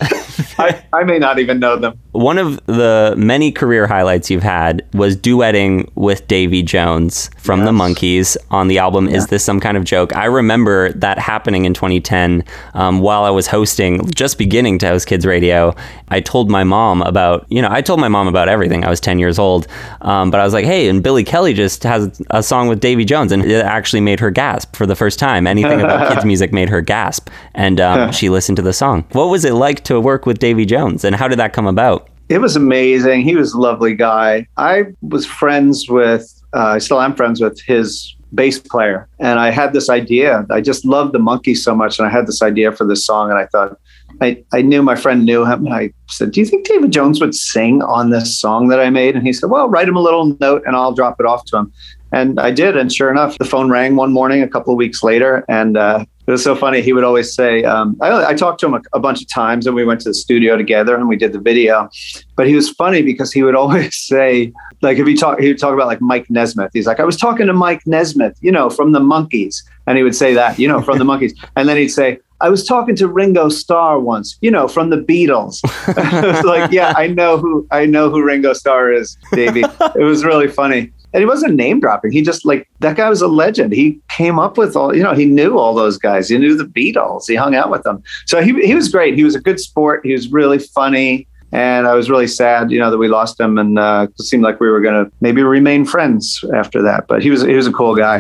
I, 0.59 0.83
I 0.93 1.05
may 1.05 1.19
not 1.19 1.39
even 1.39 1.59
know 1.61 1.77
them. 1.77 1.99
one 2.13 2.39
of 2.39 2.65
the 2.67 3.15
many 3.17 3.51
career 3.53 3.87
highlights 3.87 4.31
you've 4.31 4.43
had 4.43 4.85
was 4.95 5.17
duetting 5.17 5.89
with 5.95 6.27
Davy 6.29 6.63
Jones 6.63 7.31
from 7.39 7.61
the 7.61 7.73
Yes. 7.73 7.81
Monkees 7.81 8.37
on 8.51 8.69
the 8.69 8.79
album 8.79 9.09
Is 9.09 9.27
This 9.29 9.45
Some 9.45 9.61
Kind 9.61 9.77
of 9.77 9.85
Joke? 9.85 10.15
I 10.17 10.25
remember 10.27 10.93
that 10.93 11.19
happening 11.19 11.65
in 11.65 11.75
2010 11.75 12.45
um, 12.75 13.01
while 13.01 13.25
I 13.25 13.31
was 13.31 13.47
hosting, 13.47 14.09
just 14.11 14.39
beginning 14.39 14.79
to 14.81 14.89
host 14.89 15.07
Kids 15.07 15.27
Radio. 15.27 15.75
I 16.09 16.21
told 16.21 16.51
my 16.51 16.65
mom 16.65 17.03
about, 17.03 17.47
you 17.51 17.61
know, 17.63 17.69
I 17.71 17.83
told 17.83 18.01
my 18.01 18.09
mom 18.09 18.27
about 18.29 18.49
everything. 18.49 18.85
I 18.85 18.91
was 18.91 19.01
10 19.01 19.19
years 19.19 19.39
old. 19.39 19.67
Um, 20.01 20.31
but 20.31 20.41
I 20.41 20.45
was 20.45 20.53
like, 20.55 20.65
hey, 20.65 20.88
and 20.89 21.03
Billy 21.03 21.25
Kelly 21.25 21.53
just 21.55 21.83
has 21.85 22.21
a 22.31 22.43
song 22.43 22.69
with 22.69 22.81
Davy 22.81 23.05
Jones. 23.05 23.33
And 23.33 23.45
it 23.45 23.65
actually 23.65 24.01
made 24.01 24.21
her 24.21 24.31
gasp 24.31 24.75
for 24.75 24.87
the 24.87 24.97
first 24.97 25.19
time. 25.19 25.47
Anything 25.47 25.81
about 25.81 26.13
kids' 26.13 26.25
music 26.27 26.53
made 26.53 26.69
her 26.69 26.81
gasp. 26.81 27.29
And 27.55 27.81
um, 27.81 28.13
she 28.13 28.29
listened 28.29 28.57
to 28.57 28.63
the 28.63 28.73
song. 28.73 29.05
What 29.13 29.27
was 29.27 29.45
it 29.45 29.55
like 29.55 29.85
to 29.85 30.01
work 30.01 30.27
with 30.27 30.39
Davy 30.39 30.65
Jones? 30.65 31.05
And 31.05 31.15
how 31.15 31.29
did 31.29 31.39
that 31.39 31.53
come 31.53 31.67
about? 31.67 32.09
It 32.29 32.41
was 32.41 32.57
amazing. 32.57 33.23
He 33.23 33.37
was 33.37 33.55
a 33.55 33.61
lovely 33.61 33.95
guy. 33.95 34.47
I 34.57 34.87
was 35.03 35.25
friends 35.25 35.89
with, 35.89 36.43
uh, 36.55 36.67
I 36.67 36.79
still 36.79 37.01
am 37.01 37.15
friends 37.15 37.41
with 37.41 37.61
his 37.63 38.15
bass 38.35 38.59
player. 38.59 39.09
And 39.19 39.39
I 39.39 39.51
had 39.51 39.73
this 39.73 39.89
idea. 39.89 40.47
I 40.51 40.61
just 40.61 40.85
loved 40.85 41.13
the 41.13 41.19
Monkees 41.19 41.59
so 41.59 41.75
much. 41.75 41.99
And 41.99 42.07
I 42.07 42.11
had 42.11 42.27
this 42.27 42.43
idea 42.43 42.73
for 42.73 42.87
this 42.87 43.05
song. 43.05 43.31
And 43.31 43.39
I 43.39 43.47
thought, 43.47 43.79
I, 44.21 44.43
I 44.53 44.63
knew 44.63 44.83
my 44.83 44.97
friend 44.97 45.25
knew 45.25 45.45
him. 45.45 45.67
And 45.67 45.75
I 45.75 45.93
said, 46.09 46.33
Do 46.33 46.41
you 46.41 46.47
think 46.47 46.67
David 46.67 46.91
Jones 46.91 47.21
would 47.21 47.35
sing 47.35 47.83
on 47.83 48.11
this 48.11 48.39
song 48.39 48.69
that 48.69 48.81
I 48.81 48.91
made? 48.91 49.15
And 49.15 49.27
he 49.27 49.33
said, 49.33 49.51
Well, 49.51 49.69
write 49.69 49.89
him 49.89 49.97
a 49.97 50.01
little 50.01 50.37
note 50.41 50.63
and 50.67 50.75
I'll 50.75 50.93
drop 50.93 51.21
it 51.21 51.27
off 51.27 51.45
to 51.47 51.59
him. 51.59 51.73
And 52.11 52.41
I 52.41 52.51
did. 52.51 52.77
And 52.77 52.93
sure 52.93 53.11
enough, 53.11 53.37
the 53.39 53.45
phone 53.45 53.71
rang 53.71 53.97
one 53.97 54.13
morning 54.13 54.43
a 54.43 54.49
couple 54.49 54.73
of 54.73 54.79
weeks 54.79 55.03
later. 55.03 55.45
And 55.49 55.77
uh, 55.77 56.05
it 56.27 56.31
was 56.31 56.43
so 56.43 56.57
funny. 56.57 56.81
He 56.81 56.93
would 56.93 57.05
always 57.05 57.35
say, 57.35 57.65
um, 57.65 57.97
I, 58.01 58.29
I 58.29 58.35
talked 58.35 58.61
to 58.61 58.67
him 58.67 58.75
a, 58.75 58.81
a 58.95 59.01
bunch 59.01 59.21
of 59.21 59.29
times 59.29 59.67
and 59.67 59.77
we 59.77 59.85
went 59.85 60.01
to 60.03 60.11
the 60.11 60.15
studio 60.15 60.57
together 60.57 60.97
and 60.97 61.07
we 61.07 61.17
did 61.17 61.33
the 61.33 61.39
video. 61.39 61.89
But 62.35 62.47
he 62.49 62.55
was 62.55 62.71
funny 62.71 63.03
because 63.03 63.33
he 63.33 63.43
would 63.43 63.55
always 63.55 63.97
say, 64.07 64.53
like, 64.81 64.99
if 64.99 65.07
he 65.07 65.15
talk, 65.15 65.39
he 65.39 65.49
would 65.49 65.59
talk 65.59 65.75
about 65.75 65.87
like 65.87 66.01
Mike 66.01 66.31
Nesmith. 66.31 66.71
He's 66.73 66.87
like, 66.87 67.01
I 67.01 67.05
was 67.05 67.17
talking 67.17 67.47
to 67.47 67.53
Mike 67.53 67.87
Nesmith, 67.87 68.39
you 68.41 68.53
know, 68.53 68.71
from 68.71 68.93
the 68.93 69.01
Monkees. 69.01 69.63
And 69.87 69.99
he 69.99 70.05
would 70.05 70.17
say 70.17 70.35
that, 70.35 70.59
you 70.59 70.69
know, 70.69 70.81
from 70.81 70.99
the 70.99 71.05
Monkees. 71.05 71.33
And 71.57 71.69
then 71.69 71.77
he'd 71.77 71.89
say, 71.89 72.21
I 72.41 72.49
was 72.49 72.65
talking 72.65 72.95
to 72.97 73.09
Ringo 73.09 73.49
Starr 73.49 73.99
once, 73.99 74.39
you 74.41 74.51
know, 74.51 74.69
from 74.69 74.91
the 74.91 74.97
Beatles. 74.97 75.61
I 75.97 76.27
was 76.27 76.45
like, 76.45 76.71
yeah, 76.71 76.95
I 76.97 77.09
know 77.09 77.37
who 77.37 77.67
I 77.71 77.87
know 77.87 78.11
who 78.11 78.23
Ringo 78.23 78.53
Starr 78.53 78.93
is, 78.93 79.17
Davy. 79.33 79.63
it 79.63 80.05
was 80.05 80.25
really 80.25 80.49
funny. 80.49 80.93
And 81.15 81.23
he 81.23 81.27
wasn't 81.27 81.55
name 81.55 81.81
dropping. 81.81 82.13
He 82.13 82.23
just 82.23 82.45
like 82.45 82.69
that 82.81 82.97
guy 82.97 83.09
was 83.09 83.23
a 83.23 83.29
legend. 83.29 83.73
He 83.73 83.99
came 84.09 84.39
up 84.39 84.59
with 84.59 84.77
all, 84.77 84.95
you 84.95 85.03
know, 85.03 85.15
he 85.15 85.25
knew 85.25 85.59
all 85.59 85.75
those 85.75 85.97
guys. 85.99 86.29
He 86.29 86.39
knew 86.39 86.57
the 86.57 86.65
Beatles. 86.65 87.25
He 87.27 87.35
hung 87.35 87.55
out 87.55 87.71
with 87.71 87.83
them. 87.83 88.03
So 88.27 88.41
he 88.43 88.53
he 88.65 88.75
was 88.75 88.89
great. 88.89 89.15
He 89.15 89.25
was 89.25 89.35
a 89.35 89.41
good 89.41 89.59
sport. 89.59 90.03
He 90.05 90.13
was 90.13 90.31
really 90.31 90.59
funny. 90.59 91.27
And 91.51 91.87
I 91.87 91.95
was 91.95 92.11
really 92.11 92.27
sad, 92.27 92.71
you 92.71 92.79
know, 92.79 92.91
that 92.91 92.99
we 92.99 93.09
lost 93.09 93.41
him, 93.41 93.57
and 93.57 93.79
uh, 93.79 94.09
it 94.11 94.23
seemed 94.23 94.43
like 94.43 94.61
we 94.61 94.69
were 94.69 94.83
going 94.83 95.03
to 95.03 95.11
maybe 95.23 95.43
remain 95.43 95.87
friends 95.87 96.45
after 96.55 96.83
that. 96.83 97.07
But 97.09 97.23
he 97.23 97.31
was 97.31 97.41
he 97.41 97.55
was 97.55 97.67
a 97.67 97.73
cool 97.73 97.97
guy. 97.97 98.19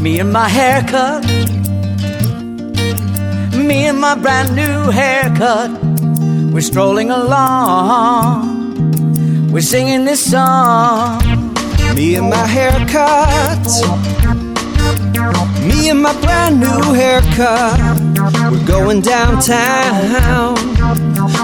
Me 0.00 0.18
and 0.18 0.32
my 0.32 0.48
haircut. 0.48 1.59
Me 3.70 3.86
and 3.86 4.00
my 4.00 4.16
brand 4.16 4.56
new 4.56 4.90
haircut. 4.90 5.70
We're 6.52 6.60
strolling 6.60 7.12
along. 7.12 8.42
We're 9.52 9.60
singing 9.60 10.04
this 10.04 10.28
song. 10.28 11.22
Me 11.94 12.16
and 12.16 12.28
my 12.28 12.46
haircut. 12.48 13.64
Me 15.62 15.88
and 15.88 16.02
my 16.02 16.20
brand 16.20 16.58
new 16.58 16.92
haircut. 16.94 17.78
We're 18.50 18.66
going 18.66 19.02
downtown. 19.02 20.56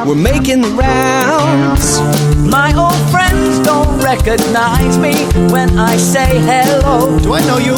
We're 0.04 0.16
making 0.16 0.62
the 0.62 0.71
rounds. 0.71 2.00
My 2.45 2.75
old 2.75 3.00
friends 3.12 3.61
don't 3.64 4.00
recognize 4.02 4.99
me 4.99 5.14
when 5.52 5.78
I 5.78 5.97
say 5.97 6.40
hello. 6.40 7.21
Do 7.21 7.35
I 7.35 7.40
know 7.47 7.59
you? 7.59 7.76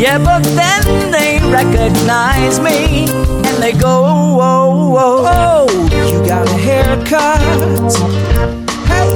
Yeah, 0.00 0.18
but 0.18 0.44
then 0.54 1.10
they 1.10 1.40
recognize 1.50 2.60
me 2.60 3.41
they 3.62 3.72
go, 3.72 4.02
whoa, 4.36 4.90
whoa. 4.90 5.24
Oh, 5.28 5.68
you 6.10 6.26
got 6.26 6.48
a 6.48 6.52
haircut. 6.52 7.40
Hey, 8.88 9.08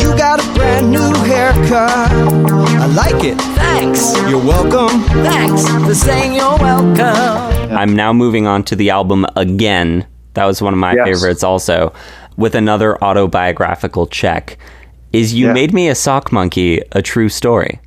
you 0.00 0.16
got 0.16 0.38
a 0.38 0.54
brand 0.54 0.90
new 0.90 1.12
haircut. 1.24 2.10
I 2.12 2.86
like 2.86 3.24
it. 3.24 3.36
Thanks, 3.56 4.14
You're 4.30 4.38
welcome. 4.44 5.00
thanks 5.24 5.68
for 5.68 5.94
saying 5.94 6.34
you're 6.34 6.56
welcome. 6.58 7.76
I'm 7.76 7.96
now 7.96 8.12
moving 8.12 8.46
on 8.46 8.62
to 8.64 8.76
the 8.76 8.90
album 8.90 9.26
again. 9.34 10.06
That 10.34 10.44
was 10.44 10.62
one 10.62 10.72
of 10.72 10.78
my 10.78 10.94
Yes. 10.94 11.04
favorites 11.20 11.42
also, 11.42 11.92
with 12.36 12.54
another 12.54 13.02
autobiographical 13.02 14.06
check. 14.06 14.58
Is 15.12 15.34
You 15.34 15.48
Yeah. 15.48 15.52
Made 15.54 15.74
Me 15.74 15.88
a 15.88 15.94
Sock 15.96 16.30
Monkey 16.30 16.80
a 16.92 17.02
true 17.02 17.28
story? 17.28 17.80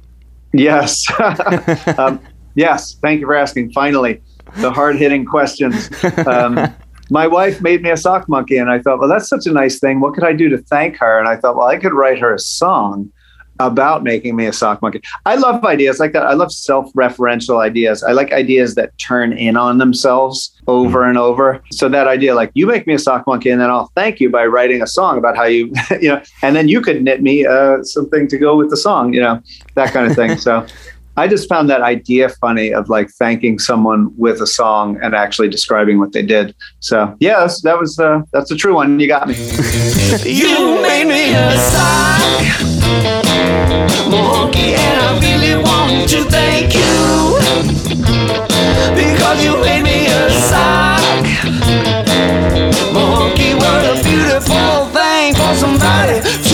Yes. 0.53 1.05
um, 1.97 2.19
yes. 2.55 2.97
Thank 3.01 3.21
you 3.21 3.25
for 3.25 3.35
asking. 3.35 3.71
Finally, 3.71 4.21
the 4.57 4.71
hard 4.71 4.95
hitting 4.95 5.25
questions. 5.25 5.89
Um, 6.25 6.73
my 7.09 7.27
wife 7.27 7.61
made 7.61 7.81
me 7.81 7.89
a 7.89 7.97
sock 7.97 8.27
monkey, 8.27 8.57
and 8.57 8.69
I 8.69 8.79
thought, 8.79 8.99
well, 8.99 9.09
that's 9.09 9.29
such 9.29 9.45
a 9.45 9.51
nice 9.51 9.79
thing. 9.79 9.99
What 9.99 10.13
could 10.13 10.23
I 10.23 10.33
do 10.33 10.49
to 10.49 10.57
thank 10.57 10.97
her? 10.97 11.19
And 11.19 11.27
I 11.27 11.35
thought, 11.35 11.55
well, 11.55 11.67
I 11.67 11.77
could 11.77 11.93
write 11.93 12.19
her 12.19 12.33
a 12.33 12.39
song 12.39 13.11
about 13.59 14.03
making 14.03 14.35
me 14.35 14.45
a 14.45 14.53
sock 14.53 14.81
monkey. 14.81 15.01
I 15.25 15.35
love 15.35 15.63
ideas 15.63 15.99
like 15.99 16.11
that. 16.13 16.25
I 16.25 16.33
love 16.33 16.51
self 16.51 16.91
referential 16.93 17.61
ideas. 17.61 18.03
I 18.03 18.11
like 18.11 18.33
ideas 18.33 18.75
that 18.75 18.97
turn 18.97 19.33
in 19.33 19.55
on 19.55 19.77
themselves 19.77 20.53
over 20.67 21.07
and 21.07 21.17
over. 21.17 21.63
So 21.71 21.87
that 21.89 22.07
idea, 22.07 22.35
like 22.35 22.51
you 22.53 22.67
make 22.67 22.85
me 22.85 22.95
a 22.95 22.99
sock 22.99 23.25
monkey, 23.27 23.49
and 23.49 23.61
then 23.61 23.69
I'll 23.69 23.91
thank 23.95 24.19
you 24.19 24.29
by 24.29 24.45
writing 24.45 24.81
a 24.81 24.87
song 24.87 25.17
about 25.17 25.37
how 25.37 25.45
you, 25.45 25.71
you 26.01 26.09
know, 26.09 26.21
and 26.41 26.55
then 26.55 26.67
you 26.67 26.81
could 26.81 27.01
knit 27.03 27.21
me 27.21 27.45
uh, 27.45 27.81
something 27.83 28.27
to 28.27 28.37
go 28.37 28.55
with 28.55 28.69
the 28.69 28.77
song, 28.77 29.13
you 29.13 29.21
know, 29.21 29.41
that 29.75 29.93
kind 29.93 30.09
of 30.09 30.15
thing. 30.15 30.37
So. 30.37 30.65
I 31.17 31.27
just 31.29 31.47
found 31.47 31.69
that 31.69 31.81
idea 31.81 32.27
funny 32.27 32.73
of 32.73 32.89
like 32.89 33.09
thanking 33.09 33.57
someone 33.57 34.13
with 34.17 34.41
a 34.41 34.47
song 34.47 34.99
and 35.01 35.15
actually 35.15 35.47
describing 35.47 35.97
what 35.97 36.11
they 36.11 36.21
did. 36.21 36.53
So 36.81 37.15
yes, 37.19 37.61
that 37.61 37.79
was 37.79 37.97
uh, 37.97 38.23
that's 38.33 38.51
a 38.51 38.55
true 38.55 38.75
one. 38.75 38.99
You 38.99 39.07
got 39.07 39.27
me. 39.27 39.35
You 40.25 40.81
made 40.81 41.05
me 41.05 41.33
a 41.33 41.57
sock 41.57 42.21
monkey, 44.11 44.75
and 44.75 44.97
I 45.01 45.19
really 45.21 45.55
want 45.63 46.09
to 46.09 46.23
thank 46.25 46.73
you 46.75 47.39
because 48.93 49.43
you 49.43 49.55
made 49.61 49.83
me 49.83 50.07
a 50.07 50.29
sock 50.31 51.01
monkey. 52.93 53.53
What 53.55 53.85
a 53.85 54.03
beautiful 54.03 54.85
thing 54.91 55.33
for 55.35 55.55
somebody 55.55 56.44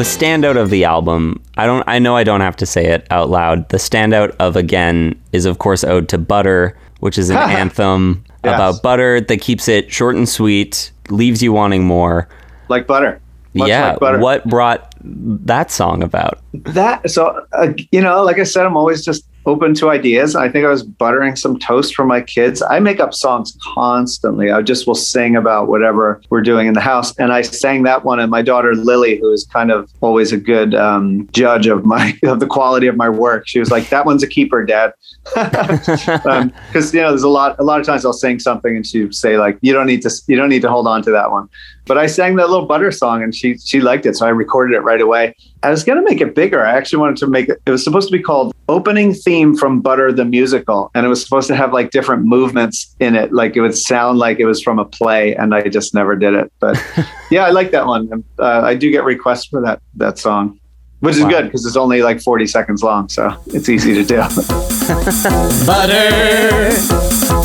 The 0.00 0.06
standout 0.06 0.56
of 0.58 0.70
the 0.70 0.84
album, 0.84 1.42
I 1.58 1.66
don't 1.66 1.84
I 1.86 1.98
know 1.98 2.16
I 2.16 2.24
don't 2.24 2.40
have 2.40 2.56
to 2.56 2.64
say 2.64 2.86
it 2.86 3.06
out 3.10 3.28
loud. 3.28 3.68
The 3.68 3.76
standout 3.76 4.34
of 4.40 4.56
again 4.56 5.20
is 5.34 5.44
of 5.44 5.58
course 5.58 5.84
Ode 5.84 6.08
to 6.08 6.16
Butter, 6.16 6.74
which 7.00 7.18
is 7.18 7.28
an 7.28 7.36
anthem 7.60 8.24
Yes. 8.42 8.54
about 8.54 8.82
butter 8.82 9.20
that 9.20 9.42
keeps 9.42 9.68
it 9.68 9.92
short 9.92 10.16
and 10.16 10.26
sweet, 10.26 10.90
leaves 11.10 11.42
you 11.42 11.52
wanting 11.52 11.84
more. 11.84 12.30
Like 12.70 12.86
butter. 12.86 13.20
Much 13.52 13.68
yeah, 13.68 13.90
like 13.90 14.00
butter. 14.00 14.18
what 14.20 14.48
brought 14.48 14.94
that 15.04 15.70
song 15.70 16.02
about? 16.02 16.40
that 16.54 17.10
so 17.10 17.44
uh, 17.52 17.74
you 17.92 18.00
know 18.00 18.24
like 18.24 18.38
i 18.38 18.42
said 18.42 18.64
i'm 18.64 18.78
always 18.78 19.04
just 19.04 19.26
open 19.46 19.74
to 19.74 19.90
ideas. 19.90 20.36
I 20.36 20.48
think 20.48 20.66
i 20.66 20.68
was 20.68 20.82
buttering 20.82 21.36
some 21.36 21.58
toast 21.58 21.94
for 21.94 22.04
my 22.04 22.20
kids. 22.20 22.62
I 22.62 22.78
make 22.78 23.00
up 23.00 23.14
songs 23.14 23.56
constantly. 23.74 24.50
I 24.50 24.62
just 24.62 24.86
will 24.86 24.94
sing 24.94 25.36
about 25.36 25.68
whatever 25.68 26.20
we're 26.30 26.42
doing 26.42 26.66
in 26.66 26.74
the 26.74 26.80
house. 26.80 27.16
And 27.18 27.32
i 27.32 27.42
sang 27.42 27.82
that 27.84 28.04
one 28.04 28.20
and 28.20 28.30
my 28.30 28.42
daughter 28.42 28.74
lily 28.74 29.18
who 29.18 29.32
is 29.32 29.44
kind 29.44 29.70
of 29.70 29.90
always 30.00 30.32
a 30.32 30.36
good 30.36 30.74
um, 30.74 31.28
judge 31.32 31.66
of 31.66 31.84
my 31.84 32.18
of 32.24 32.40
the 32.40 32.46
quality 32.46 32.86
of 32.86 32.96
my 32.96 33.08
work 33.08 33.46
she 33.46 33.58
was 33.58 33.70
like 33.70 33.88
that 33.90 34.04
one's 34.04 34.22
a 34.22 34.28
keeper 34.28 34.64
dad. 34.64 34.92
Because 36.70 36.94
you 36.94 37.00
know 37.00 37.10
there's 37.10 37.22
a 37.22 37.28
lot 37.28 37.56
a 37.58 37.64
lot 37.64 37.80
of 37.80 37.86
times 37.86 38.04
i'll 38.04 38.12
sing 38.12 38.38
something 38.38 38.74
and 38.76 38.86
she'd 38.86 39.14
say 39.14 39.38
like 39.38 39.58
you 39.60 39.72
don't 39.72 39.86
need 39.86 40.02
to 40.02 40.10
you 40.26 40.36
don't 40.36 40.48
need 40.48 40.62
to 40.62 40.70
hold 40.70 40.86
on 40.86 41.02
to 41.02 41.10
that 41.10 41.30
one. 41.30 41.48
But 41.86 41.98
I 41.98 42.06
sang 42.06 42.36
that 42.36 42.50
little 42.50 42.66
butter 42.66 42.90
song 42.90 43.22
and 43.22 43.34
she 43.34 43.58
she 43.58 43.80
liked 43.80 44.06
it, 44.06 44.16
so 44.16 44.26
I 44.26 44.30
recorded 44.30 44.74
it 44.76 44.80
right 44.80 45.00
away. 45.00 45.34
I 45.62 45.70
was 45.70 45.84
gonna 45.84 46.02
make 46.02 46.20
it 46.22 46.34
bigger. 46.34 46.64
I 46.64 46.72
actually 46.76 47.00
wanted 47.00 47.16
to 47.18 47.26
make 47.26 47.48
it. 47.50 47.60
It 47.66 47.70
was 47.70 47.84
supposed 47.84 48.08
to 48.08 48.16
be 48.16 48.22
called 48.22 48.54
"Opening 48.68 49.12
Theme 49.12 49.54
from 49.54 49.80
Butter 49.82 50.10
the 50.10 50.24
Musical," 50.24 50.90
and 50.94 51.04
it 51.04 51.08
was 51.10 51.22
supposed 51.22 51.48
to 51.48 51.56
have 51.56 51.72
like 51.72 51.90
different 51.90 52.24
movements 52.24 52.94
in 52.98 53.14
it, 53.14 53.32
like 53.32 53.56
it 53.56 53.60
would 53.60 53.76
sound 53.76 54.18
like 54.18 54.38
it 54.40 54.46
was 54.46 54.62
from 54.62 54.78
a 54.78 54.84
play. 54.86 55.34
And 55.34 55.54
I 55.54 55.62
just 55.68 55.92
never 55.94 56.16
did 56.16 56.32
it. 56.34 56.50
But 56.60 56.82
yeah, 57.30 57.44
I 57.44 57.50
like 57.50 57.72
that 57.72 57.86
one. 57.86 58.24
Uh, 58.38 58.62
I 58.64 58.74
do 58.74 58.90
get 58.90 59.04
requests 59.04 59.46
for 59.46 59.60
that 59.60 59.82
that 59.96 60.18
song, 60.18 60.58
which 61.00 61.16
is 61.16 61.22
Wow. 61.24 61.28
good 61.30 61.44
because 61.44 61.66
it's 61.66 61.76
only 61.76 62.02
like 62.02 62.22
40 62.22 62.46
seconds 62.46 62.82
long, 62.82 63.08
so 63.10 63.36
it's 63.48 63.68
easy 63.68 63.92
to 63.94 64.04
do. 64.04 64.16
butter. 65.66 66.70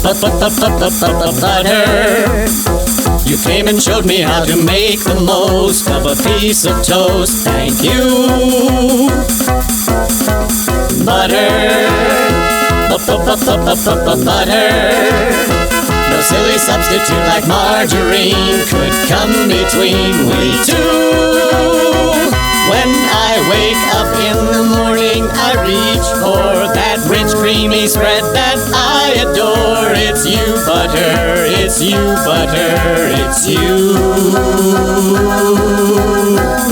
But, 0.03 0.21
but, 0.21 0.39
but, 0.39 0.53
but, 0.59 0.79
but, 0.79 0.93
but, 1.01 1.13
but, 1.19 1.41
butter. 1.41 2.84
You 3.25 3.37
came 3.43 3.67
and 3.67 3.81
showed 3.81 4.05
me 4.05 4.21
how 4.21 4.45
to 4.45 4.55
make 4.55 4.99
the 5.03 5.15
most 5.15 5.89
of 5.89 6.05
a 6.05 6.15
piece 6.15 6.65
of 6.65 6.83
toast. 6.85 7.43
Thank 7.43 7.81
you. 7.81 9.09
Butter. 11.03 11.49
But, 12.87 13.01
but, 13.07 13.25
but, 13.25 13.39
but, 13.45 13.65
but, 13.65 13.85
but, 13.85 14.05
but, 14.05 14.25
butter. 14.25 14.69
No 16.11 16.21
silly 16.21 16.57
substitute 16.57 17.25
like 17.27 17.47
margarine 17.47 18.61
could 18.69 18.93
come 19.09 19.47
between 19.49 20.13
we 20.29 20.63
two. 20.63 21.84
When 22.69 22.89
I 22.89 23.31
wake 23.49 23.83
up 23.93 24.09
in 24.25 24.37
the 24.51 24.63
morning, 24.77 25.23
I 25.29 25.53
reach 25.61 26.07
for 26.17 26.73
that 26.73 26.97
rich, 27.07 27.31
creamy 27.35 27.87
spread 27.87 28.23
that 28.33 28.57
I 28.73 29.13
adore. 29.21 29.93
It's 29.93 30.25
you, 30.25 30.43
butter. 30.65 31.45
It's 31.61 31.79
you, 31.79 31.95
butter. 32.25 32.73
It's 33.21 33.47
you, 33.47 33.93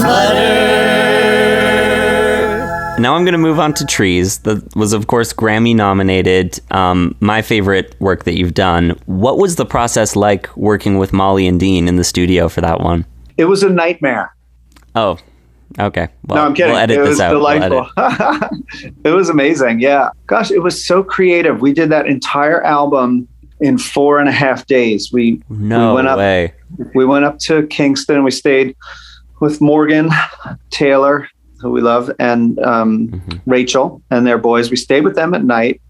butter. 0.02 0.74
Now 3.00 3.16
I'm 3.16 3.24
going 3.24 3.34
to 3.34 3.38
move 3.38 3.60
on 3.60 3.74
to 3.76 3.86
Trees. 3.86 4.40
That 4.40 4.76
was, 4.76 4.94
of 4.94 5.06
course, 5.08 5.32
Grammy 5.32 5.76
nominated. 5.76 6.60
Um, 6.72 7.16
my 7.20 7.42
favorite 7.44 7.96
work 8.00 8.24
that 8.24 8.36
you've 8.36 8.54
done. 8.56 8.98
What 9.06 9.38
was 9.38 9.58
the 9.58 9.66
process 9.66 10.16
like 10.16 10.56
working 10.58 10.98
with 10.98 11.14
Molly 11.14 11.46
and 11.46 11.60
Dean 11.60 11.88
in 11.88 11.98
the 11.98 12.04
studio 12.04 12.50
for 12.50 12.62
that 12.62 12.80
one? 12.80 13.06
It 13.38 13.46
was 13.46 13.62
a 13.62 13.70
nightmare. 13.70 14.34
Oh, 14.96 15.18
okay. 15.80 16.08
Well, 16.28 16.38
no, 16.38 16.46
I'm 16.46 16.54
kidding. 16.54 16.72
We'll 16.74 16.82
edit 16.82 16.98
it 16.98 17.02
this 17.02 17.10
was 17.10 17.20
out. 17.22 17.32
We'll 17.32 17.40
delightful. 17.40 17.90
it 19.04 19.10
was 19.12 19.30
amazing. 19.30 19.80
Yeah. 19.80 20.10
Gosh, 20.28 20.52
it 20.52 20.60
was 20.60 20.84
so 20.84 21.04
creative. 21.04 21.62
We 21.62 21.74
did 21.74 21.90
that 21.92 22.08
entire 22.08 22.64
album 22.64 23.28
in 23.60 23.78
four 23.78 24.20
and 24.20 24.28
a 24.28 24.32
half 24.32 24.66
days. 24.66 25.12
We 25.14 25.42
No 25.50 25.90
we 25.90 25.96
went 25.96 26.08
up 26.08 26.18
way. 26.18 26.54
we 26.96 27.06
went 27.06 27.26
up 27.26 27.40
to 27.40 27.66
Kingston. 27.68 28.16
And 28.16 28.26
we 28.26 28.32
stayed 28.32 28.76
with 29.40 29.62
Morgan 29.62 30.10
Taylor, 30.70 31.28
who 31.62 31.72
we 31.72 31.82
love, 31.82 32.12
and 32.20 32.60
um, 32.60 33.08
Mm-hmm. 33.10 33.50
Rachel 33.50 34.02
and 34.12 34.26
their 34.28 34.38
boys. 34.38 34.70
We 34.70 34.76
stayed 34.78 35.04
with 35.04 35.16
them 35.16 35.34
at 35.34 35.44
night. 35.44 35.82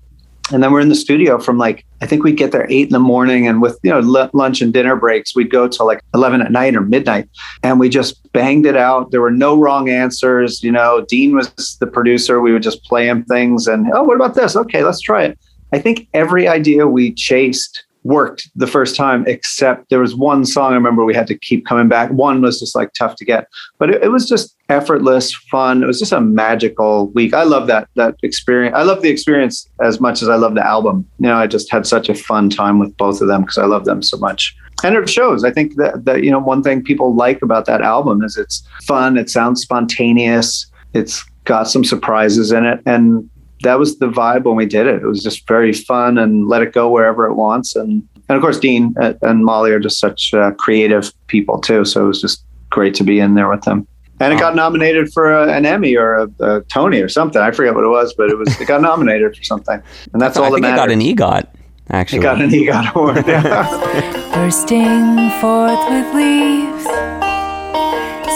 And 0.51 0.61
then 0.61 0.71
we're 0.71 0.81
in 0.81 0.89
the 0.89 0.95
studio 0.95 1.39
from 1.39 1.57
like, 1.57 1.85
I 2.01 2.05
think 2.05 2.23
we'd 2.23 2.37
get 2.37 2.51
there 2.51 2.67
eight 2.69 2.87
in 2.87 2.93
the 2.93 2.99
morning. 2.99 3.47
And 3.47 3.61
with, 3.61 3.79
you 3.81 3.89
know, 3.89 3.99
l- 3.99 4.29
lunch 4.33 4.61
and 4.61 4.73
dinner 4.73 4.95
breaks, 4.95 5.35
we'd 5.35 5.49
go 5.49 5.67
till 5.67 5.85
like 5.85 6.03
11 6.13 6.41
at 6.41 6.51
night 6.51 6.75
or 6.75 6.81
midnight. 6.81 7.29
And 7.63 7.79
we 7.79 7.87
just 7.87 8.31
banged 8.33 8.65
it 8.65 8.75
out. 8.75 9.11
There 9.11 9.21
were 9.21 9.31
no 9.31 9.57
wrong 9.57 9.89
answers. 9.89 10.61
You 10.61 10.71
know, 10.71 11.05
Dean 11.07 11.33
was 11.35 11.77
the 11.79 11.87
producer. 11.87 12.41
We 12.41 12.51
would 12.51 12.63
just 12.63 12.83
play 12.83 13.07
him 13.07 13.23
things 13.23 13.67
and, 13.67 13.87
oh, 13.93 14.03
what 14.03 14.15
about 14.15 14.35
this? 14.35 14.55
Okay, 14.55 14.83
let's 14.83 14.99
try 14.99 15.23
it. 15.23 15.39
I 15.71 15.79
think 15.79 16.07
every 16.13 16.47
idea 16.47 16.87
we 16.87 17.13
chased 17.13 17.85
worked 18.03 18.49
the 18.55 18.67
first 18.67 18.95
time, 18.95 19.25
except 19.27 19.89
there 19.89 19.99
was 19.99 20.15
one 20.15 20.45
song 20.45 20.71
I 20.71 20.75
remember 20.75 21.03
we 21.05 21.15
had 21.15 21.27
to 21.27 21.37
keep 21.37 21.65
coming 21.65 21.87
back. 21.87 22.11
One 22.11 22.41
was 22.41 22.59
just 22.59 22.75
like 22.75 22.91
tough 22.93 23.15
to 23.17 23.25
get, 23.25 23.47
but 23.77 23.89
it, 23.89 24.03
it 24.03 24.09
was 24.09 24.27
just 24.27 24.55
effortless, 24.69 25.33
fun. 25.33 25.83
It 25.83 25.87
was 25.87 25.99
just 25.99 26.11
a 26.11 26.21
magical 26.21 27.09
week. 27.11 27.33
I 27.33 27.43
love 27.43 27.67
that 27.67 27.87
that 27.95 28.15
experience. 28.23 28.75
I 28.75 28.83
love 28.83 29.01
the 29.01 29.09
experience 29.09 29.69
as 29.81 29.99
much 29.99 30.21
as 30.21 30.29
I 30.29 30.35
love 30.35 30.55
the 30.55 30.65
album. 30.65 31.07
You 31.19 31.27
know, 31.27 31.35
I 31.35 31.47
just 31.47 31.71
had 31.71 31.87
such 31.87 32.09
a 32.09 32.15
fun 32.15 32.49
time 32.49 32.79
with 32.79 32.95
both 32.97 33.21
of 33.21 33.27
them 33.27 33.41
because 33.41 33.57
I 33.57 33.65
love 33.65 33.85
them 33.85 34.01
so 34.01 34.17
much. 34.17 34.55
And 34.83 34.95
it 34.95 35.09
shows. 35.09 35.43
I 35.43 35.51
think 35.51 35.75
that 35.75 36.05
that 36.05 36.23
you 36.23 36.31
know 36.31 36.39
one 36.39 36.63
thing 36.63 36.83
people 36.83 37.15
like 37.15 37.41
about 37.41 37.65
that 37.65 37.81
album 37.81 38.23
is 38.23 38.37
it's 38.37 38.63
fun. 38.83 39.17
It 39.17 39.29
sounds 39.29 39.61
spontaneous. 39.61 40.65
It's 40.93 41.23
got 41.45 41.63
some 41.63 41.83
surprises 41.83 42.51
in 42.51 42.65
it, 42.65 42.81
and 42.85 43.29
that 43.63 43.79
was 43.79 43.97
the 43.99 44.07
vibe 44.07 44.43
when 44.43 44.55
we 44.55 44.65
did 44.65 44.87
it. 44.87 45.01
It 45.01 45.05
was 45.05 45.23
just 45.23 45.47
very 45.47 45.73
fun 45.73 46.17
and 46.17 46.47
let 46.47 46.61
it 46.61 46.71
go 46.73 46.89
wherever 46.89 47.25
it 47.25 47.33
wants. 47.33 47.75
And 47.75 48.07
and 48.29 48.35
of 48.37 48.41
course, 48.41 48.59
Dean 48.59 48.93
and 49.21 49.43
Molly 49.43 49.71
are 49.71 49.79
just 49.79 49.99
such 49.99 50.33
uh, 50.33 50.51
creative 50.51 51.11
people 51.27 51.59
too. 51.59 51.83
So 51.85 52.05
it 52.05 52.07
was 52.07 52.21
just 52.21 52.45
great 52.69 52.93
to 52.95 53.03
be 53.03 53.19
in 53.19 53.35
there 53.35 53.49
with 53.49 53.61
them. 53.63 53.85
and 54.19 54.33
it 54.33 54.39
got 54.39 54.55
nominated 54.55 55.11
for 55.11 55.31
a, 55.33 55.51
an 55.51 55.65
Emmy 55.65 55.95
or 55.97 56.13
a, 56.15 56.29
a 56.39 56.61
Tony 56.69 57.01
or 57.01 57.09
something. 57.09 57.41
I 57.41 57.51
forget 57.51 57.73
what 57.75 57.83
it 57.83 57.89
was, 57.89 58.13
but 58.13 58.29
it 58.29 58.37
was 58.37 58.47
it 58.61 58.67
got 58.67 58.81
nominated 58.91 59.35
for 59.35 59.43
something, 59.43 59.81
and 60.13 60.21
that's 60.21 60.37
all 60.37 60.45
I 60.45 60.49
that 60.49 60.55
think 60.55 60.65
it 60.65 60.75
got 60.75 60.91
an 60.91 60.99
EGOT. 61.01 61.47
Actually, 61.89 62.19
It 62.19 62.21
got 62.21 62.41
an 62.41 62.49
EGOT 62.49 62.95
award. 62.95 63.25
Yeah. 63.27 64.31
bursting 64.33 65.29
forth 65.41 65.83
with 65.91 66.07
leaves, 66.15 66.85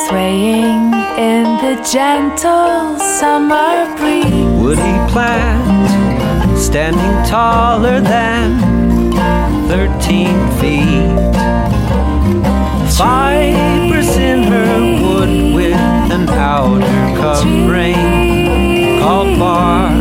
swaying 0.07 0.91
in 1.17 1.43
the 1.57 1.75
gentle 1.91 3.00
summer 3.00 3.95
breeze. 3.97 4.25
Woody 4.62 4.97
plant 5.12 5.89
standing 6.55 7.25
taller 7.27 8.00
than 8.00 8.62
13 9.67 10.27
feet. 10.59 11.33
Fibers 12.95 14.15
in 14.15 14.43
her 14.43 14.79
wood 15.01 15.55
with 15.55 15.74
an 15.74 16.29
outer 16.29 17.17
covering 17.19 19.00
called 19.00 19.39
bark. 19.39 19.93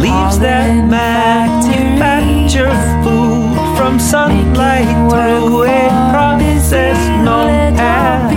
Leaves 0.00 0.38
that 0.38 0.88
manufacture 0.88 2.72
food 3.04 3.76
from 3.76 4.00
sunlight 4.00 4.88
through 5.10 5.64
a 5.64 5.88
process 6.10 6.98
known 7.22 7.76
as 7.78 8.31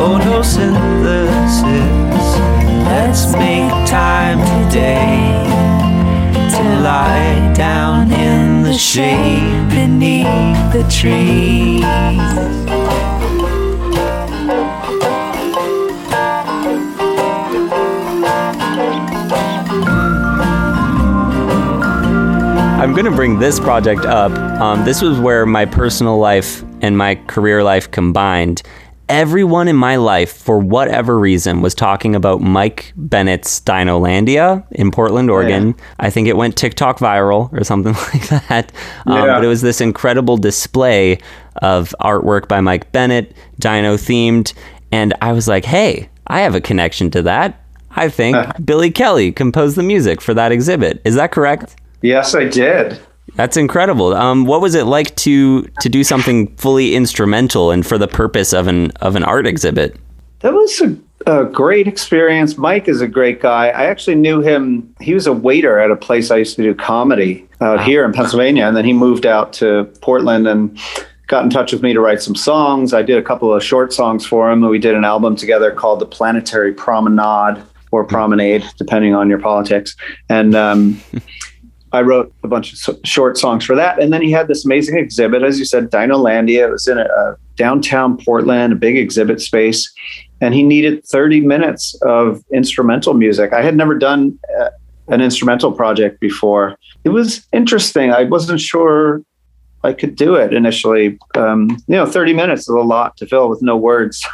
photosynthesis. 0.00 1.54
Let's 2.88 3.32
make 3.34 3.70
time 3.86 4.38
today 4.70 5.44
to 6.56 6.62
lie 6.80 7.52
down 7.54 8.10
in 8.10 8.62
the 8.62 8.72
shade 8.72 9.68
beneath 9.68 10.72
the 10.72 10.84
trees. 10.90 11.84
I'm 22.80 22.94
going 22.94 23.04
to 23.04 23.10
bring 23.10 23.38
this 23.38 23.60
project 23.60 24.06
up. 24.06 24.32
Um, 24.62 24.82
this 24.86 25.02
was 25.02 25.20
where 25.20 25.44
my 25.44 25.66
personal 25.66 26.16
life 26.16 26.64
and 26.80 26.96
my 26.96 27.16
career 27.26 27.62
life 27.62 27.90
combined. 27.90 28.62
Everyone 29.10 29.66
in 29.68 29.76
my 29.76 29.96
life, 29.96 30.32
for 30.32 30.58
whatever 30.58 31.18
reason, 31.18 31.60
was 31.62 31.74
talking 31.74 32.14
about 32.14 32.40
Mike 32.40 32.92
Bennett's 32.96 33.60
Dinolandia 33.60 34.64
in 34.70 34.90
Portland, 34.90 35.30
Oregon. 35.30 35.74
I 35.98 36.10
think 36.10 36.28
it 36.28 36.36
went 36.36 36.56
TikTok 36.56 36.98
viral 36.98 37.52
or 37.52 37.64
something 37.64 37.92
like 38.14 38.28
that. 38.28 38.72
Um, 39.06 39.16
Yeah. 39.16 39.34
But 39.34 39.44
it 39.44 39.48
was 39.48 39.62
this 39.62 39.80
incredible 39.80 40.36
display 40.36 41.18
of 41.56 41.94
artwork 42.00 42.46
by 42.48 42.60
Mike 42.60 42.92
Bennett, 42.92 43.34
dino 43.58 43.96
themed. 43.96 44.54
And 44.92 45.12
I 45.20 45.32
was 45.32 45.48
like, 45.48 45.64
hey, 45.64 46.08
I 46.28 46.40
have 46.40 46.54
a 46.54 46.60
connection 46.60 47.10
to 47.10 47.22
that. 47.22 47.62
I 47.96 48.08
think 48.08 48.36
Billy 48.64 48.90
Kelly 48.92 49.32
composed 49.32 49.76
the 49.76 49.82
music 49.82 50.20
for 50.20 50.34
that 50.34 50.52
exhibit. 50.52 51.02
Is 51.04 51.16
that 51.16 51.32
correct? 51.32 51.74
yes, 52.02 52.34
I 52.34 52.44
did. 52.44 52.98
That's 53.34 53.56
incredible. 53.56 54.14
Um, 54.14 54.44
what 54.44 54.60
was 54.60 54.74
it 54.74 54.84
like 54.84 55.14
to 55.16 55.62
to 55.80 55.88
do 55.88 56.04
something 56.04 56.54
fully 56.56 56.94
instrumental 56.94 57.70
and 57.70 57.86
for 57.86 57.98
the 57.98 58.08
purpose 58.08 58.52
of 58.52 58.66
an 58.66 58.90
of 59.00 59.16
an 59.16 59.24
art 59.24 59.46
exhibit? 59.46 59.96
That 60.40 60.54
was 60.54 60.80
a, 60.80 60.96
a 61.26 61.44
great 61.44 61.86
experience. 61.86 62.56
Mike 62.56 62.88
is 62.88 63.00
a 63.00 63.08
great 63.08 63.40
guy. 63.40 63.68
I 63.68 63.84
actually 63.84 64.16
knew 64.16 64.40
him. 64.40 64.94
He 65.00 65.14
was 65.14 65.26
a 65.26 65.32
waiter 65.32 65.78
at 65.78 65.90
a 65.90 65.96
place 65.96 66.30
I 66.30 66.38
used 66.38 66.56
to 66.56 66.62
do 66.62 66.74
comedy 66.74 67.46
out 67.60 67.84
here 67.84 68.04
in 68.04 68.12
Pennsylvania, 68.12 68.66
and 68.66 68.76
then 68.76 68.84
he 68.84 68.92
moved 68.92 69.26
out 69.26 69.52
to 69.54 69.84
Portland 70.00 70.46
and 70.46 70.78
got 71.26 71.44
in 71.44 71.50
touch 71.50 71.72
with 71.72 71.82
me 71.82 71.92
to 71.92 72.00
write 72.00 72.22
some 72.22 72.34
songs. 72.34 72.92
I 72.92 73.02
did 73.02 73.18
a 73.18 73.22
couple 73.22 73.54
of 73.54 73.62
short 73.62 73.92
songs 73.92 74.26
for 74.26 74.50
him, 74.50 74.62
and 74.62 74.70
we 74.70 74.78
did 74.78 74.94
an 74.94 75.04
album 75.04 75.36
together 75.36 75.70
called 75.70 76.00
"The 76.00 76.06
Planetary 76.06 76.72
Promenade" 76.72 77.62
or 77.90 78.04
"Promenade," 78.04 78.64
depending 78.78 79.14
on 79.14 79.28
your 79.28 79.38
politics. 79.38 79.96
And 80.28 80.54
um, 80.54 81.00
I 81.92 82.02
wrote 82.02 82.32
a 82.44 82.48
bunch 82.48 82.72
of 82.88 82.98
short 83.04 83.36
songs 83.36 83.64
for 83.64 83.74
that. 83.74 84.00
And 84.00 84.12
then 84.12 84.22
he 84.22 84.30
had 84.30 84.48
this 84.48 84.64
amazing 84.64 84.96
exhibit, 84.96 85.42
as 85.42 85.58
you 85.58 85.64
said, 85.64 85.90
Dinolandia. 85.90 86.68
It 86.68 86.70
was 86.70 86.86
in 86.86 86.98
a, 86.98 87.04
a 87.04 87.36
downtown 87.56 88.16
Portland, 88.16 88.72
a 88.72 88.76
big 88.76 88.96
exhibit 88.96 89.40
space. 89.40 89.92
And 90.40 90.54
he 90.54 90.62
needed 90.62 91.04
30 91.04 91.40
minutes 91.40 91.94
of 92.02 92.44
instrumental 92.52 93.14
music. 93.14 93.52
I 93.52 93.62
had 93.62 93.76
never 93.76 93.96
done 93.96 94.38
uh, 94.60 94.70
an 95.08 95.20
instrumental 95.20 95.72
project 95.72 96.20
before. 96.20 96.76
It 97.04 97.10
was 97.10 97.46
interesting. 97.52 98.12
I 98.12 98.24
wasn't 98.24 98.60
sure 98.60 99.22
I 99.82 99.92
could 99.92 100.14
do 100.14 100.34
it 100.34 100.52
initially. 100.52 101.18
Um, 101.34 101.70
you 101.88 101.96
know, 101.96 102.06
30 102.06 102.34
minutes 102.34 102.62
is 102.62 102.68
a 102.68 102.80
lot 102.80 103.16
to 103.16 103.26
fill 103.26 103.48
with 103.48 103.62
no 103.62 103.76
words 103.76 104.26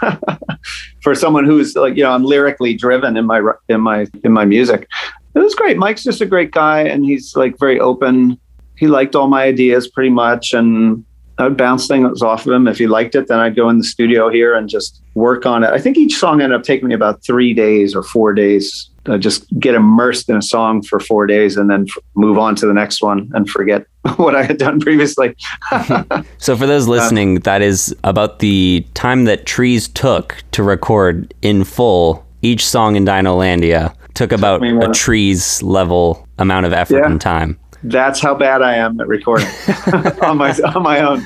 for 1.02 1.14
someone 1.14 1.44
who's 1.44 1.76
like, 1.76 1.96
you 1.96 2.02
know, 2.02 2.10
I'm 2.10 2.24
lyrically 2.24 2.74
driven 2.74 3.16
in 3.16 3.26
my 3.26 3.40
in 3.68 3.80
my 3.80 4.06
in 4.24 4.32
my 4.32 4.44
music. 4.44 4.88
It 5.36 5.40
was 5.40 5.54
great. 5.54 5.76
Mike's 5.76 6.02
just 6.02 6.22
a 6.22 6.26
great 6.26 6.50
guy, 6.50 6.80
and 6.80 7.04
he's 7.04 7.36
like 7.36 7.58
very 7.58 7.78
open. 7.78 8.38
He 8.76 8.86
liked 8.86 9.14
all 9.14 9.28
my 9.28 9.42
ideas 9.42 9.86
pretty 9.86 10.10
much, 10.10 10.54
and 10.54 11.04
I 11.38 11.44
would 11.44 11.58
bounce 11.58 11.86
things 11.86 12.22
off 12.22 12.46
of 12.46 12.52
him. 12.52 12.66
If 12.66 12.78
he 12.78 12.86
liked 12.86 13.14
it, 13.14 13.28
then 13.28 13.38
I'd 13.38 13.54
go 13.54 13.68
in 13.68 13.76
the 13.76 13.84
studio 13.84 14.30
here 14.30 14.54
and 14.54 14.68
just 14.68 15.02
work 15.14 15.44
on 15.44 15.62
it. 15.62 15.70
I 15.70 15.78
think 15.78 15.98
each 15.98 16.16
song 16.16 16.40
ended 16.40 16.58
up 16.58 16.64
taking 16.64 16.88
me 16.88 16.94
about 16.94 17.22
three 17.22 17.52
days 17.52 17.94
or 17.94 18.02
four 18.02 18.32
days. 18.32 18.88
Uh, 19.04 19.18
just 19.18 19.46
get 19.60 19.74
immersed 19.74 20.28
in 20.28 20.36
a 20.36 20.42
song 20.42 20.82
for 20.82 20.98
four 20.98 21.26
days 21.26 21.56
and 21.56 21.70
then 21.70 21.86
f- 21.88 22.02
move 22.16 22.38
on 22.38 22.56
to 22.56 22.66
the 22.66 22.74
next 22.74 23.00
one 23.02 23.30
and 23.34 23.48
forget 23.48 23.86
what 24.16 24.34
I 24.34 24.42
had 24.42 24.58
done 24.58 24.80
previously. 24.80 25.36
So 26.38 26.56
for 26.56 26.66
those 26.66 26.86
listening, 26.86 27.40
that 27.40 27.60
is 27.60 27.94
about 28.04 28.38
the 28.38 28.86
time 28.94 29.24
that 29.24 29.46
Trees 29.46 29.88
took 29.88 30.42
to 30.52 30.62
record 30.62 31.34
in 31.42 31.64
full 31.64 32.24
each 32.42 32.66
song 32.66 32.94
in 32.96 33.04
Dinolandia. 33.04 33.94
Took 34.16 34.32
about 34.32 34.60
me 34.60 34.76
a 34.76 34.90
Trees 34.92 35.62
level 35.62 36.26
amount 36.38 36.66
of 36.66 36.72
effort 36.72 36.96
Yeah. 36.96 37.06
and 37.10 37.20
time. 37.20 37.58
That's 37.82 38.18
how 38.20 38.34
bad 38.34 38.62
I 38.62 38.74
am 38.74 38.98
at 39.00 39.06
recording 39.06 39.46
on 40.22 40.38
my 40.38 40.50
on 40.74 40.82
my 40.82 41.00
own. 41.00 41.24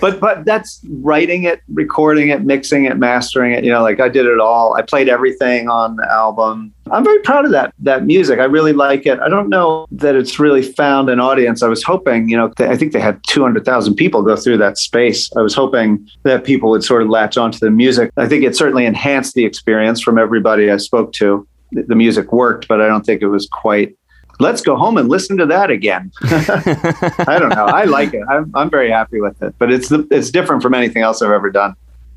But 0.00 0.18
but 0.18 0.44
that's 0.44 0.80
writing 0.88 1.44
it, 1.44 1.60
recording 1.68 2.30
it, 2.30 2.42
mixing 2.42 2.84
it, 2.86 2.96
mastering 2.98 3.52
it. 3.52 3.62
You 3.64 3.70
know, 3.70 3.82
like 3.82 4.00
I 4.00 4.08
did 4.08 4.26
it 4.26 4.40
all. 4.40 4.74
I 4.74 4.82
played 4.82 5.08
everything 5.08 5.68
on 5.68 5.96
the 5.96 6.10
album. 6.10 6.72
I'm 6.90 7.04
very 7.04 7.20
proud 7.20 7.44
of 7.44 7.50
that 7.52 7.74
that 7.80 8.06
music. 8.06 8.40
I 8.40 8.44
really 8.44 8.72
like 8.72 9.06
it. 9.06 9.20
I 9.20 9.28
don't 9.28 9.48
know 9.48 9.86
that 9.92 10.16
it's 10.16 10.38
really 10.40 10.62
found 10.62 11.08
an 11.10 11.20
audience. 11.20 11.62
I 11.62 11.68
was 11.68 11.82
hoping, 11.82 12.28
you 12.28 12.36
know, 12.36 12.52
I 12.58 12.76
think 12.76 12.92
they 12.92 13.00
had 13.00 13.20
200,000 13.28 13.94
people 13.94 14.22
go 14.22 14.36
through 14.36 14.56
that 14.58 14.78
space. 14.78 15.30
I 15.36 15.42
was 15.42 15.54
hoping 15.54 16.06
that 16.24 16.44
people 16.44 16.70
would 16.70 16.82
sort 16.82 17.02
of 17.02 17.08
latch 17.08 17.36
onto 17.36 17.58
the 17.58 17.70
music. 17.70 18.10
I 18.16 18.26
think 18.26 18.42
it 18.42 18.56
certainly 18.56 18.84
enhanced 18.86 19.34
the 19.34 19.44
experience 19.44 20.00
from 20.00 20.18
everybody 20.18 20.70
I 20.70 20.78
spoke 20.78 21.12
to. 21.14 21.46
The 21.74 21.94
music 21.94 22.32
worked, 22.32 22.68
but 22.68 22.80
I 22.80 22.86
don't 22.86 23.04
think 23.04 23.22
it 23.22 23.28
was 23.28 23.48
quite 23.50 23.96
let's 24.40 24.62
go 24.62 24.76
home 24.76 24.96
and 24.96 25.08
listen 25.08 25.36
to 25.38 25.46
that 25.46 25.70
again. 25.70 26.10
I 26.22 27.36
don't 27.38 27.50
know. 27.50 27.66
I 27.66 27.84
like 27.84 28.14
it. 28.14 28.22
I'm, 28.28 28.50
I'm 28.54 28.70
very 28.70 28.90
happy 28.90 29.20
with 29.20 29.40
it, 29.42 29.54
but 29.58 29.70
it's 29.70 29.88
the, 29.88 30.06
it's 30.10 30.30
different 30.30 30.62
from 30.62 30.74
anything 30.74 31.02
else 31.02 31.22
I've 31.22 31.30
ever 31.30 31.50
done. 31.50 31.74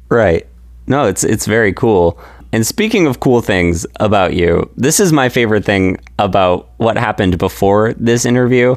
Right. 0.09 0.47
No, 0.87 1.05
it's 1.05 1.23
it's 1.23 1.45
very 1.45 1.73
cool. 1.73 2.19
And 2.53 2.65
speaking 2.65 3.07
of 3.07 3.19
cool 3.19 3.41
things 3.41 3.85
about 3.99 4.33
you, 4.33 4.69
this 4.77 5.01
is 5.01 5.11
my 5.11 5.27
favorite 5.27 5.65
thing 5.65 5.99
about 6.17 6.69
what 6.77 6.97
happened 6.97 7.37
before 7.37 7.93
this 7.93 8.25
interview. 8.25 8.75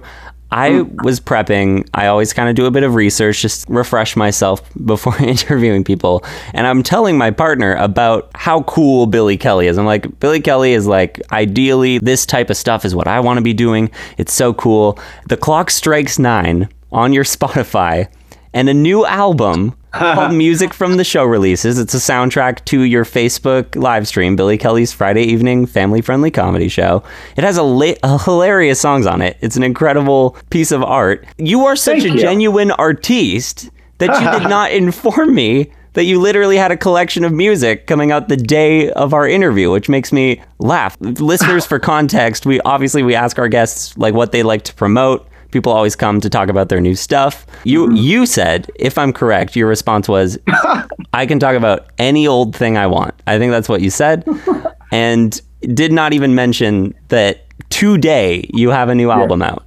I 0.53 0.81
hmm. 0.81 0.97
was 1.05 1.21
prepping. 1.21 1.89
I 1.95 2.07
always 2.07 2.33
kind 2.33 2.49
of 2.49 2.55
do 2.55 2.67
a 2.67 2.71
bit 2.71 2.83
of 2.83 2.95
research, 2.95 3.43
just 3.43 3.69
refresh 3.69 4.17
myself 4.17 4.63
before 4.85 5.17
interviewing 5.23 5.85
people. 5.85 6.25
And 6.55 6.67
I'm 6.67 6.83
telling 6.83 7.17
my 7.17 7.31
partner 7.31 7.75
about 7.77 8.31
how 8.35 8.63
cool 8.63 9.07
Billy 9.07 9.37
Kelly 9.37 9.67
is. 9.67 9.79
I'm 9.79 9.87
like, 9.87 10.19
Billy 10.21 10.41
Kelly 10.41 10.73
is 10.73 10.87
like, 10.87 11.21
ideally, 11.33 11.99
this 11.99 12.27
type 12.27 12.51
of 12.51 12.57
stuff 12.57 12.85
is 12.85 12.95
what 12.95 13.07
I 13.09 13.21
want 13.21 13.39
to 13.39 13.43
be 13.43 13.55
doing. 13.55 13.91
It's 14.19 14.33
so 14.33 14.53
cool. 14.55 14.99
The 15.29 15.37
clock 15.37 15.71
strikes 15.71 16.19
nine 16.19 16.69
on 16.93 17.13
your 17.13 17.25
Spotify, 17.31 18.09
and 18.53 18.69
a 18.69 18.75
new 18.75 19.07
album 19.07 19.77
called 19.92 20.33
Music 20.35 20.72
from 20.74 20.96
the 20.96 21.05
Show 21.05 21.24
releases. 21.24 21.79
It's 21.79 21.94
a 21.94 21.98
soundtrack 21.98 22.64
to 22.66 22.83
your 22.83 23.05
Facebook 23.05 23.76
live 23.76 24.07
stream, 24.07 24.37
Billy 24.37 24.59
Kelly's 24.59 24.92
Friday 24.92 25.22
evening 25.24 25.66
family 25.66 26.00
friendly 26.00 26.31
comedy 26.31 26.68
show. 26.68 27.03
It 27.37 27.44
has 27.44 27.57
a, 27.57 27.62
la- 27.62 27.94
a 28.03 28.18
hilarious 28.22 28.81
songs 28.81 29.07
on 29.07 29.22
it. 29.22 29.37
It's 29.40 29.57
an 29.57 29.62
incredible 29.62 30.37
piece 30.50 30.70
of 30.72 30.83
art. 30.83 31.26
You 31.38 31.66
are 31.66 31.76
such 31.76 32.00
Thank 32.03 32.12
a 32.12 32.16
you. 32.16 32.20
genuine 32.20 32.70
artiste 32.72 33.70
that 33.98 34.20
you 34.20 34.38
did 34.40 34.48
not 34.48 34.72
inform 34.72 35.35
me 35.35 35.72
that 35.94 36.05
you 36.05 36.20
literally 36.20 36.57
had 36.57 36.70
a 36.70 36.76
collection 36.76 37.24
of 37.24 37.33
music 37.33 37.87
coming 37.88 38.12
out 38.12 38.29
the 38.29 38.37
day 38.37 38.90
of 38.92 39.12
our 39.12 39.26
interview, 39.26 39.72
which 39.72 39.88
makes 39.88 40.12
me 40.12 40.40
laugh. 40.61 40.96
Listeners, 41.00 41.66
for 41.66 41.81
context, 41.81 42.46
we 42.46 42.61
obviously 42.61 43.03
we 43.03 43.16
ask 43.16 43.40
our 43.40 43.48
guests 43.48 43.98
like 43.98 44.14
what 44.14 44.31
they 44.31 44.44
like 44.44 44.62
to 44.62 44.74
promote. 44.74 45.26
People 45.51 45.73
always 45.73 45.97
come 45.97 46.21
to 46.21 46.31
talk 46.31 46.49
about 46.49 46.69
their 46.69 46.81
new 46.81 46.95
stuff. 46.95 47.47
You 47.65 47.87
mm-hmm. 47.87 47.97
you 47.97 48.27
said, 48.27 48.71
if 48.77 48.99
I'm 48.99 49.13
correct, 49.13 49.57
your 49.57 49.69
response 49.69 50.09
was, 50.09 50.39
"I 51.13 51.27
can 51.27 51.39
talk 51.39 51.57
about 51.57 51.87
any 51.99 52.27
old 52.27 52.55
thing 52.55 52.77
I 52.77 52.87
want." 52.87 53.15
I 53.27 53.39
think 53.39 53.51
that's 53.51 53.69
what 53.69 53.81
you 53.81 53.91
said, 53.91 54.27
and 54.93 55.41
did 55.63 55.93
not 55.93 56.13
even 56.13 56.35
mention 56.35 56.95
that 57.09 57.45
today 57.71 58.49
you 58.53 58.71
have 58.71 58.89
a 58.89 58.95
new 58.95 59.11
album 59.11 59.43
out. 59.43 59.65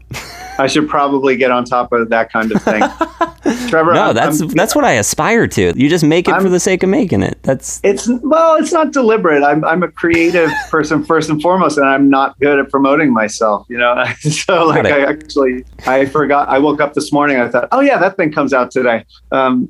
I 0.60 0.68
should 0.68 0.88
probably 0.88 1.36
get 1.36 1.52
on 1.52 1.66
top 1.66 1.92
of 1.94 2.10
that 2.10 2.32
kind 2.32 2.52
of 2.52 2.62
thing. 2.62 2.84
Trevor, 3.70 3.94
No, 3.94 4.04
I'm- 4.06 4.16
that's 4.16 4.42
I'm- 4.42 4.50
that's 4.52 4.76
what 4.76 4.86
I 4.86 4.94
aspire 4.94 5.48
to. 5.48 5.74
You 5.76 5.90
just 5.90 6.04
make 6.04 6.28
it 6.28 6.32
for 6.32 6.38
I'm- 6.38 6.52
the 6.52 6.60
sake 6.60 6.84
of 6.84 6.90
making 6.90 7.24
it. 7.24 7.38
That's 7.44 7.80
it's 7.84 8.08
well, 8.24 8.56
it's 8.56 8.72
not 8.72 8.92
deliberate. 8.94 9.44
I'm 9.44 9.66
I'm 9.66 9.84
a 9.84 9.88
creative 9.92 10.50
person 10.70 11.04
first 11.04 11.30
and 11.30 11.42
foremost, 11.42 11.78
and 11.78 11.88
I'm 11.88 12.10
not 12.10 12.40
good 12.40 12.60
at 12.60 12.70
promoting 12.70 13.12
myself. 13.12 13.66
You 13.70 13.78
know, 13.80 14.04
so 14.20 14.66
like 14.66 14.86
I 14.86 15.02
actually 15.02 15.66
I 15.86 16.06
forgot. 16.06 16.48
I 16.50 16.60
woke 16.60 16.80
up 16.82 16.94
this 16.94 17.12
morning. 17.12 17.38
I 17.40 17.50
thought, 17.50 17.68
oh 17.72 17.82
yeah, 17.82 17.98
that 17.98 18.16
thing 18.18 18.32
comes 18.32 18.54
out 18.54 18.72
today. 18.72 19.06
Um, 19.32 19.70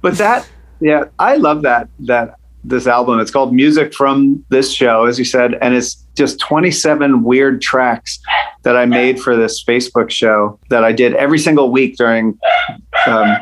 but 0.00 0.14
that, 0.18 0.48
yeah, 0.80 1.04
I 1.18 1.36
love 1.36 1.62
that 1.62 1.88
that 2.00 2.36
this 2.64 2.86
album. 2.86 3.18
It's 3.20 3.30
called 3.30 3.54
Music 3.54 3.92
from 3.94 4.44
This 4.48 4.72
Show, 4.72 5.04
as 5.06 5.18
you 5.18 5.24
said, 5.24 5.54
and 5.60 5.74
it's 5.74 5.96
just 6.16 6.38
27 6.40 7.22
weird 7.24 7.60
tracks 7.60 8.20
that 8.62 8.76
I 8.76 8.86
made 8.86 9.20
for 9.20 9.36
this 9.36 9.64
Facebook 9.64 10.10
show 10.10 10.58
that 10.68 10.84
I 10.84 10.92
did 10.92 11.14
every 11.14 11.38
single 11.38 11.70
week 11.72 11.96
during. 11.96 12.38
Um, 13.06 13.36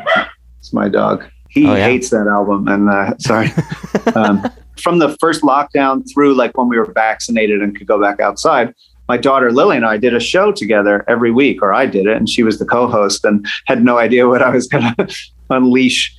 it's 0.59 0.73
my 0.73 0.89
dog. 0.89 1.25
He 1.49 1.67
Oh, 1.67 1.75
yeah. 1.75 1.83
hates 1.85 2.09
that 2.11 2.27
album, 2.27 2.67
and 2.67 2.89
uh, 2.89 3.17
sorry. 3.19 3.49
um, 4.15 4.43
from 4.81 4.97
the 4.99 5.15
first 5.19 5.41
lockdown 5.43 6.03
through 6.11 6.33
like 6.33 6.57
when 6.57 6.67
we 6.69 6.77
were 6.77 6.91
vaccinated 6.93 7.61
and 7.61 7.77
could 7.77 7.85
go 7.87 8.01
back 8.01 8.19
outside. 8.19 8.73
My 9.11 9.17
daughter 9.17 9.51
Lily 9.51 9.75
and 9.75 9.85
I 9.85 9.97
did 9.97 10.15
a 10.15 10.21
show 10.21 10.53
together 10.53 11.03
every 11.05 11.31
week, 11.31 11.61
or 11.61 11.73
I 11.73 11.85
did 11.85 12.05
it, 12.05 12.15
and 12.15 12.29
she 12.29 12.43
was 12.43 12.59
the 12.59 12.65
co-host 12.65 13.25
and 13.25 13.45
had 13.65 13.83
no 13.83 13.97
idea 13.97 14.25
what 14.25 14.41
I 14.41 14.51
was 14.51 14.67
going 14.67 14.95
to 14.99 15.13
unleash 15.49 16.15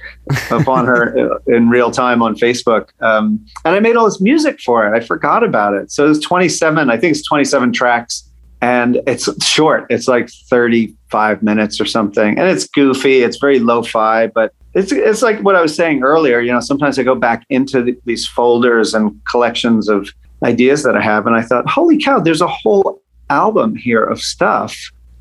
upon 0.50 0.84
her 0.84 1.40
in 1.46 1.70
real 1.70 1.90
time 1.90 2.20
on 2.20 2.34
Facebook. 2.34 2.90
Um, 3.00 3.42
and 3.64 3.74
I 3.74 3.80
made 3.80 3.96
all 3.96 4.04
this 4.04 4.20
music 4.20 4.60
for 4.60 4.86
it. 4.86 4.94
I 4.94 5.00
forgot 5.00 5.42
about 5.42 5.72
it. 5.72 5.90
So 5.90 6.10
it's 6.10 6.18
27. 6.18 6.90
I 6.90 6.98
think 6.98 7.16
it's 7.16 7.26
27 7.26 7.72
tracks, 7.72 8.28
and 8.60 9.00
it's 9.06 9.42
short. 9.42 9.86
It's 9.88 10.06
like 10.06 10.28
35 10.50 11.42
minutes 11.42 11.80
or 11.80 11.86
something, 11.86 12.38
and 12.38 12.46
it's 12.46 12.68
goofy. 12.68 13.22
It's 13.22 13.38
very 13.38 13.58
lo-fi, 13.58 14.26
but 14.26 14.52
it's 14.74 14.92
it's 14.92 15.22
like 15.22 15.40
what 15.40 15.56
I 15.56 15.62
was 15.62 15.74
saying 15.74 16.02
earlier. 16.02 16.40
You 16.40 16.52
know, 16.52 16.60
sometimes 16.60 16.98
I 16.98 17.04
go 17.04 17.14
back 17.14 17.46
into 17.48 17.82
the, 17.82 17.98
these 18.04 18.26
folders 18.26 18.92
and 18.92 19.18
collections 19.24 19.88
of 19.88 20.10
ideas 20.44 20.82
that 20.82 20.96
I 20.96 21.02
have, 21.02 21.26
and 21.26 21.36
I 21.36 21.42
thought, 21.42 21.68
holy 21.68 21.98
cow, 21.98 22.20
there's 22.20 22.40
a 22.40 22.48
whole 22.48 23.02
album 23.30 23.76
here 23.76 24.02
of 24.02 24.20
stuff, 24.20 24.76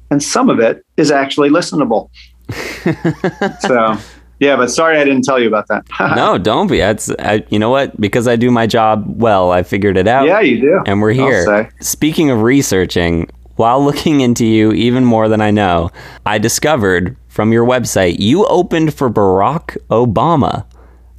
and 0.10 0.22
some 0.22 0.50
of 0.50 0.60
it 0.60 0.86
is 0.98 1.12
actually 1.12 1.50
listenable. 1.50 2.10
so, 3.62 3.98
yeah, 4.40 4.56
but 4.56 4.70
sorry 4.70 4.98
I 4.98 5.04
didn't 5.04 5.24
tell 5.24 5.40
you 5.40 5.48
about 5.48 5.68
that. 5.68 5.86
no, 6.16 6.38
don't 6.38 6.68
be. 6.68 6.80
That's 6.80 7.10
I, 7.20 7.46
you 7.50 7.60
know 7.60 7.70
what? 7.70 8.00
Because 8.00 8.28
I 8.28 8.36
do 8.36 8.52
my 8.52 8.68
job 8.68 9.06
well, 9.08 9.52
I 9.52 9.64
figured 9.64 9.98
it 9.98 10.08
out. 10.08 10.26
Yeah, 10.28 10.42
you 10.42 10.60
do. 10.60 10.84
and 10.86 11.02
we're 11.02 11.14
here. 11.14 11.72
Speaking 11.80 12.30
of 12.32 12.42
researching, 12.42 13.30
while 13.56 13.84
looking 13.84 14.22
into 14.22 14.46
you 14.46 14.72
even 14.72 15.06
more 15.06 15.30
than 15.30 15.42
I 15.42 15.52
know, 15.52 15.92
I 16.26 16.40
discovered 16.40 17.16
from 17.28 17.54
your 17.54 17.66
website 17.66 18.20
you 18.20 18.46
opened 18.48 18.94
for 18.94 19.10
Barack 19.10 19.78
Obama. 19.90 20.66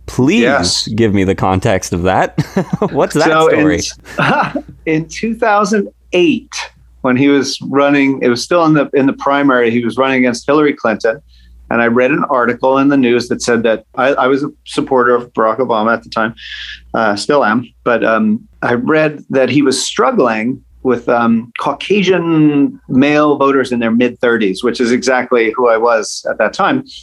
Please 0.06 0.88
give 0.88 1.14
me 1.14 1.24
the 1.24 1.34
context 1.34 1.92
of 1.92 2.02
that. 2.02 2.40
What's 2.90 3.14
that 3.14 3.28
So 3.28 3.48
story? 3.48 3.80
in, 4.86 5.04
in 5.04 5.08
2008 5.08 6.48
when 7.02 7.16
he 7.16 7.28
was 7.28 7.60
running 7.62 8.20
it 8.22 8.28
was 8.28 8.42
still 8.42 8.64
in 8.64 8.74
the 8.74 8.88
in 8.94 9.06
the 9.06 9.12
primary 9.12 9.70
he 9.70 9.84
was 9.84 9.96
running 9.96 10.18
against 10.18 10.46
hillary 10.46 10.72
clinton 10.72 11.20
and 11.70 11.82
i 11.82 11.86
read 11.86 12.10
an 12.10 12.24
article 12.24 12.78
in 12.78 12.88
the 12.88 12.96
news 12.96 13.28
that 13.28 13.42
said 13.42 13.64
that 13.64 13.84
i, 13.96 14.08
I 14.14 14.26
was 14.28 14.44
a 14.44 14.50
supporter 14.64 15.14
of 15.14 15.32
barack 15.32 15.58
obama 15.58 15.94
at 15.94 16.04
the 16.04 16.10
time 16.10 16.34
uh, 16.94 17.16
still 17.16 17.44
am 17.44 17.68
but 17.82 18.04
um, 18.04 18.46
i 18.62 18.74
read 18.74 19.24
that 19.30 19.48
he 19.48 19.62
was 19.62 19.84
struggling 19.84 20.64
with 20.84 21.08
um, 21.08 21.52
caucasian 21.58 22.80
male 22.88 23.36
voters 23.36 23.72
in 23.72 23.80
their 23.80 23.90
mid 23.90 24.20
30s 24.20 24.62
which 24.62 24.80
is 24.80 24.92
exactly 24.92 25.52
who 25.56 25.68
i 25.68 25.76
was 25.76 26.24
at 26.30 26.38
that 26.38 26.52
time 26.52 26.84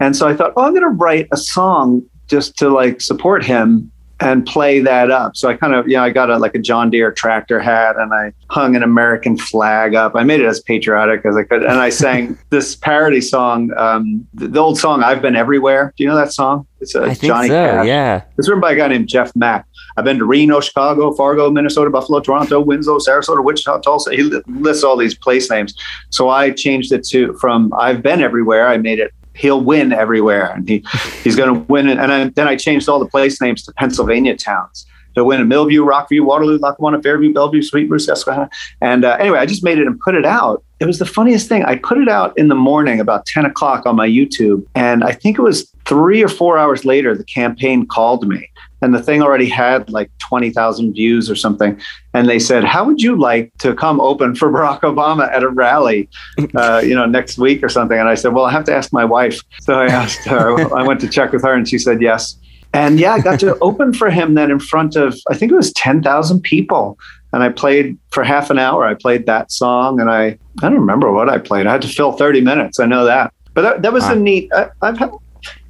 and 0.00 0.16
so 0.16 0.28
I 0.28 0.34
thought, 0.34 0.52
oh, 0.56 0.64
I'm 0.64 0.72
going 0.72 0.82
to 0.82 0.88
write 0.88 1.28
a 1.32 1.36
song 1.36 2.02
just 2.28 2.56
to 2.58 2.68
like 2.68 3.00
support 3.00 3.44
him 3.44 3.90
and 4.20 4.46
play 4.46 4.80
that 4.80 5.10
up. 5.10 5.36
So 5.36 5.48
I 5.48 5.54
kind 5.54 5.74
of, 5.74 5.86
you 5.88 5.94
know, 5.94 6.02
I 6.02 6.10
got 6.10 6.30
a, 6.30 6.38
like 6.38 6.54
a 6.54 6.58
John 6.58 6.88
Deere 6.88 7.12
tractor 7.12 7.60
hat 7.60 7.96
and 7.98 8.14
I 8.14 8.32
hung 8.48 8.74
an 8.74 8.82
American 8.82 9.36
flag 9.36 9.94
up. 9.94 10.12
I 10.14 10.24
made 10.24 10.40
it 10.40 10.46
as 10.46 10.60
patriotic 10.60 11.26
as 11.26 11.36
I 11.36 11.42
could. 11.42 11.62
And 11.62 11.78
I 11.78 11.90
sang 11.90 12.38
this 12.50 12.74
parody 12.74 13.20
song, 13.20 13.72
um, 13.76 14.26
the, 14.32 14.48
the 14.48 14.58
old 14.58 14.78
song, 14.78 15.02
I've 15.02 15.20
Been 15.20 15.36
Everywhere. 15.36 15.92
Do 15.96 16.04
you 16.04 16.08
know 16.08 16.16
that 16.16 16.32
song? 16.32 16.66
It's 16.80 16.94
a 16.94 17.02
I 17.02 17.14
think 17.14 17.32
Johnny 17.32 17.48
so. 17.48 17.54
Cash. 17.54 17.86
Yeah. 17.86 18.22
It's 18.38 18.48
written 18.48 18.60
by 18.60 18.72
a 18.72 18.76
guy 18.76 18.88
named 18.88 19.08
Geoff 19.08 19.32
Mack. 19.36 19.66
I've 19.98 20.04
been 20.04 20.18
to 20.18 20.24
Reno, 20.24 20.60
Chicago, 20.60 21.12
Fargo, 21.12 21.50
Minnesota, 21.50 21.90
Buffalo, 21.90 22.20
Toronto, 22.20 22.60
Winslow, 22.60 22.98
Sarasota, 22.98 23.44
Wichita, 23.44 23.80
Tulsa. 23.80 24.14
He 24.14 24.22
lists 24.46 24.82
all 24.84 24.96
these 24.96 25.16
place 25.16 25.50
names. 25.50 25.74
So 26.10 26.30
I 26.30 26.50
changed 26.50 26.92
it 26.92 27.06
to 27.08 27.34
from 27.34 27.72
I've 27.78 28.02
been 28.02 28.20
everywhere. 28.20 28.68
I 28.68 28.76
made 28.78 28.98
it 28.98 29.12
he'll 29.36 29.60
win 29.60 29.92
everywhere, 29.92 30.50
and 30.52 30.68
he 30.68 30.84
he's 31.22 31.36
going 31.36 31.52
to 31.52 31.60
win. 31.72 31.88
And 31.88 32.12
I, 32.12 32.28
then 32.30 32.48
I 32.48 32.56
changed 32.56 32.88
all 32.88 32.98
the 32.98 33.06
place 33.06 33.40
names 33.40 33.62
to 33.64 33.72
Pennsylvania 33.72 34.36
towns. 34.36 34.86
He'll 35.16 35.24
win 35.24 35.40
in 35.40 35.48
Millview, 35.48 35.86
Rockview, 35.86 36.24
Waterloo, 36.24 36.58
Lackawanna, 36.58 37.02
Fairview, 37.02 37.32
Bellevue, 37.32 37.62
Sweet 37.62 37.88
Bruce, 37.88 38.04
Susquehanna. 38.04 38.50
And 38.82 39.04
uh, 39.04 39.16
anyway, 39.18 39.38
I 39.38 39.46
just 39.46 39.64
made 39.64 39.78
it 39.78 39.86
and 39.86 39.98
put 39.98 40.14
it 40.14 40.26
out. 40.26 40.62
It 40.78 40.84
was 40.84 40.98
the 40.98 41.06
funniest 41.06 41.48
thing. 41.48 41.64
I 41.64 41.76
put 41.76 41.96
it 41.96 42.08
out 42.08 42.36
in 42.36 42.48
the 42.48 42.54
morning 42.54 43.00
about 43.00 43.24
10 43.24 43.46
o'clock 43.46 43.86
on 43.86 43.96
my 43.96 44.06
YouTube. 44.06 44.66
And 44.74 45.02
I 45.02 45.12
think 45.12 45.38
it 45.38 45.42
was 45.42 45.72
three 45.86 46.22
or 46.22 46.28
four 46.28 46.58
hours 46.58 46.84
later, 46.84 47.16
the 47.16 47.24
campaign 47.24 47.86
called 47.86 48.28
me. 48.28 48.50
And 48.82 48.94
the 48.94 49.02
thing 49.02 49.22
already 49.22 49.48
had 49.48 49.88
like 49.90 50.10
20,000 50.18 50.92
views 50.92 51.30
or 51.30 51.34
something. 51.34 51.80
And 52.12 52.28
they 52.28 52.38
said, 52.38 52.62
How 52.64 52.84
would 52.84 53.00
you 53.00 53.16
like 53.18 53.50
to 53.58 53.74
come 53.74 54.00
open 54.00 54.34
for 54.34 54.50
Barack 54.52 54.80
Obama 54.80 55.30
at 55.32 55.42
a 55.42 55.48
rally, 55.48 56.08
uh, 56.54 56.82
you 56.84 56.94
know, 56.94 57.06
next 57.06 57.38
week 57.38 57.62
or 57.62 57.68
something? 57.68 57.98
And 57.98 58.08
I 58.08 58.14
said, 58.14 58.34
Well, 58.34 58.44
I 58.44 58.50
have 58.52 58.64
to 58.64 58.74
ask 58.74 58.92
my 58.92 59.04
wife. 59.04 59.40
So 59.60 59.74
I 59.80 59.86
asked 59.86 60.24
her, 60.26 60.74
I 60.76 60.86
went 60.86 61.00
to 61.00 61.08
check 61.08 61.32
with 61.32 61.42
her 61.42 61.54
and 61.54 61.66
she 61.68 61.78
said 61.78 62.02
yes. 62.02 62.36
And 62.74 63.00
yeah, 63.00 63.14
I 63.14 63.20
got 63.20 63.40
to 63.40 63.58
open 63.62 63.94
for 63.94 64.10
him 64.10 64.34
then 64.34 64.50
in 64.50 64.58
front 64.60 64.96
of, 64.96 65.18
I 65.30 65.36
think 65.36 65.52
it 65.52 65.56
was 65.56 65.72
10,000 65.72 66.40
people. 66.42 66.98
And 67.32 67.42
I 67.42 67.48
played 67.48 67.96
for 68.10 68.24
half 68.24 68.50
an 68.50 68.58
hour. 68.58 68.86
I 68.86 68.94
played 68.94 69.26
that 69.26 69.50
song 69.50 70.00
and 70.00 70.10
I, 70.10 70.38
I 70.62 70.68
don't 70.68 70.74
remember 70.74 71.10
what 71.12 71.28
I 71.30 71.38
played. 71.38 71.66
I 71.66 71.72
had 71.72 71.82
to 71.82 71.88
fill 71.88 72.12
30 72.12 72.40
minutes. 72.42 72.78
I 72.78 72.86
know 72.86 73.04
that. 73.04 73.32
But 73.54 73.62
that, 73.62 73.82
that 73.82 73.92
was 73.92 74.04
Wow. 74.04 74.12
a 74.12 74.16
neat, 74.16 74.50
I, 74.54 74.68
I've 74.82 74.98
had, 74.98 75.10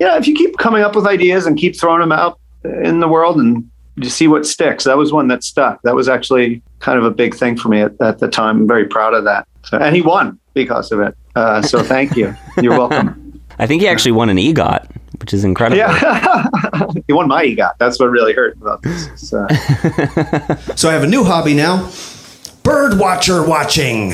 you 0.00 0.06
know, 0.06 0.16
if 0.16 0.26
you 0.26 0.34
keep 0.34 0.58
coming 0.58 0.82
up 0.82 0.96
with 0.96 1.06
ideas 1.06 1.46
and 1.46 1.56
keep 1.56 1.78
throwing 1.78 2.00
them 2.00 2.12
out 2.12 2.40
in 2.82 3.00
the 3.00 3.08
world 3.08 3.38
and 3.38 3.68
you 3.96 4.10
see 4.10 4.28
what 4.28 4.46
sticks, 4.46 4.84
that 4.84 4.96
was 4.96 5.12
one 5.12 5.28
that 5.28 5.42
stuck. 5.42 5.80
That 5.82 5.94
was 5.94 6.08
actually 6.08 6.62
kind 6.80 6.98
of 6.98 7.04
a 7.04 7.10
big 7.10 7.34
thing 7.34 7.56
for 7.56 7.68
me 7.68 7.80
at, 7.80 8.00
at 8.00 8.18
the 8.18 8.28
time. 8.28 8.60
I'm 8.60 8.68
very 8.68 8.86
proud 8.86 9.14
of 9.14 9.24
that. 9.24 9.48
So, 9.64 9.78
and 9.78 9.96
he 9.96 10.02
won 10.02 10.38
because 10.54 10.92
of 10.92 11.00
it. 11.00 11.16
Uh, 11.34 11.62
so 11.62 11.82
thank 11.82 12.16
you. 12.16 12.34
You're 12.60 12.78
welcome. 12.78 13.40
I 13.58 13.66
think 13.66 13.80
he 13.80 13.88
actually 13.88 14.12
won 14.12 14.28
an 14.28 14.36
EGOT, 14.36 14.86
which 15.20 15.32
is 15.32 15.44
incredible. 15.44 15.78
Yeah. 15.78 16.46
he 17.06 17.12
won 17.14 17.26
my 17.26 17.44
EGOT. 17.44 17.72
That's 17.78 17.98
what 17.98 18.10
really 18.10 18.34
hurt 18.34 18.56
about 18.56 18.82
this. 18.82 19.08
So. 19.16 19.46
So 20.76 20.90
I 20.90 20.92
have 20.92 21.04
a 21.04 21.06
new 21.06 21.24
hobby 21.24 21.54
now 21.54 21.90
bird 22.66 22.98
watcher 22.98 23.46
watching. 23.46 24.10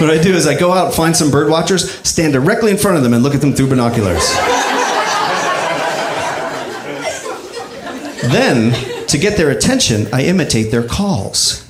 What 0.00 0.10
I 0.10 0.22
do 0.22 0.32
is 0.32 0.46
I 0.46 0.56
go 0.56 0.72
out, 0.72 0.94
find 0.94 1.16
some 1.16 1.32
bird 1.32 1.50
watchers, 1.50 1.90
stand 2.08 2.32
directly 2.32 2.70
in 2.70 2.78
front 2.78 2.96
of 2.96 3.02
them, 3.02 3.12
and 3.12 3.24
look 3.24 3.34
at 3.34 3.40
them 3.40 3.52
through 3.52 3.70
binoculars. 3.70 4.22
Then, 8.30 9.06
to 9.06 9.18
get 9.18 9.36
their 9.36 9.50
attention, 9.50 10.06
I 10.12 10.24
imitate 10.24 10.70
their 10.70 10.82
calls. 10.82 11.64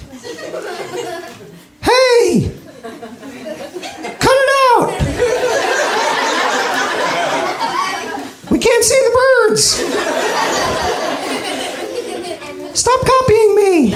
Hey! 1.83 2.53
Cut 4.18 4.37
it 4.37 4.51
out! 4.71 4.90
We 8.51 8.59
can't 8.59 8.85
see 8.85 9.01
the 9.05 9.11
birds! 9.49 9.64
Stop 12.79 13.01
copying 13.07 13.55
me! 13.57 13.94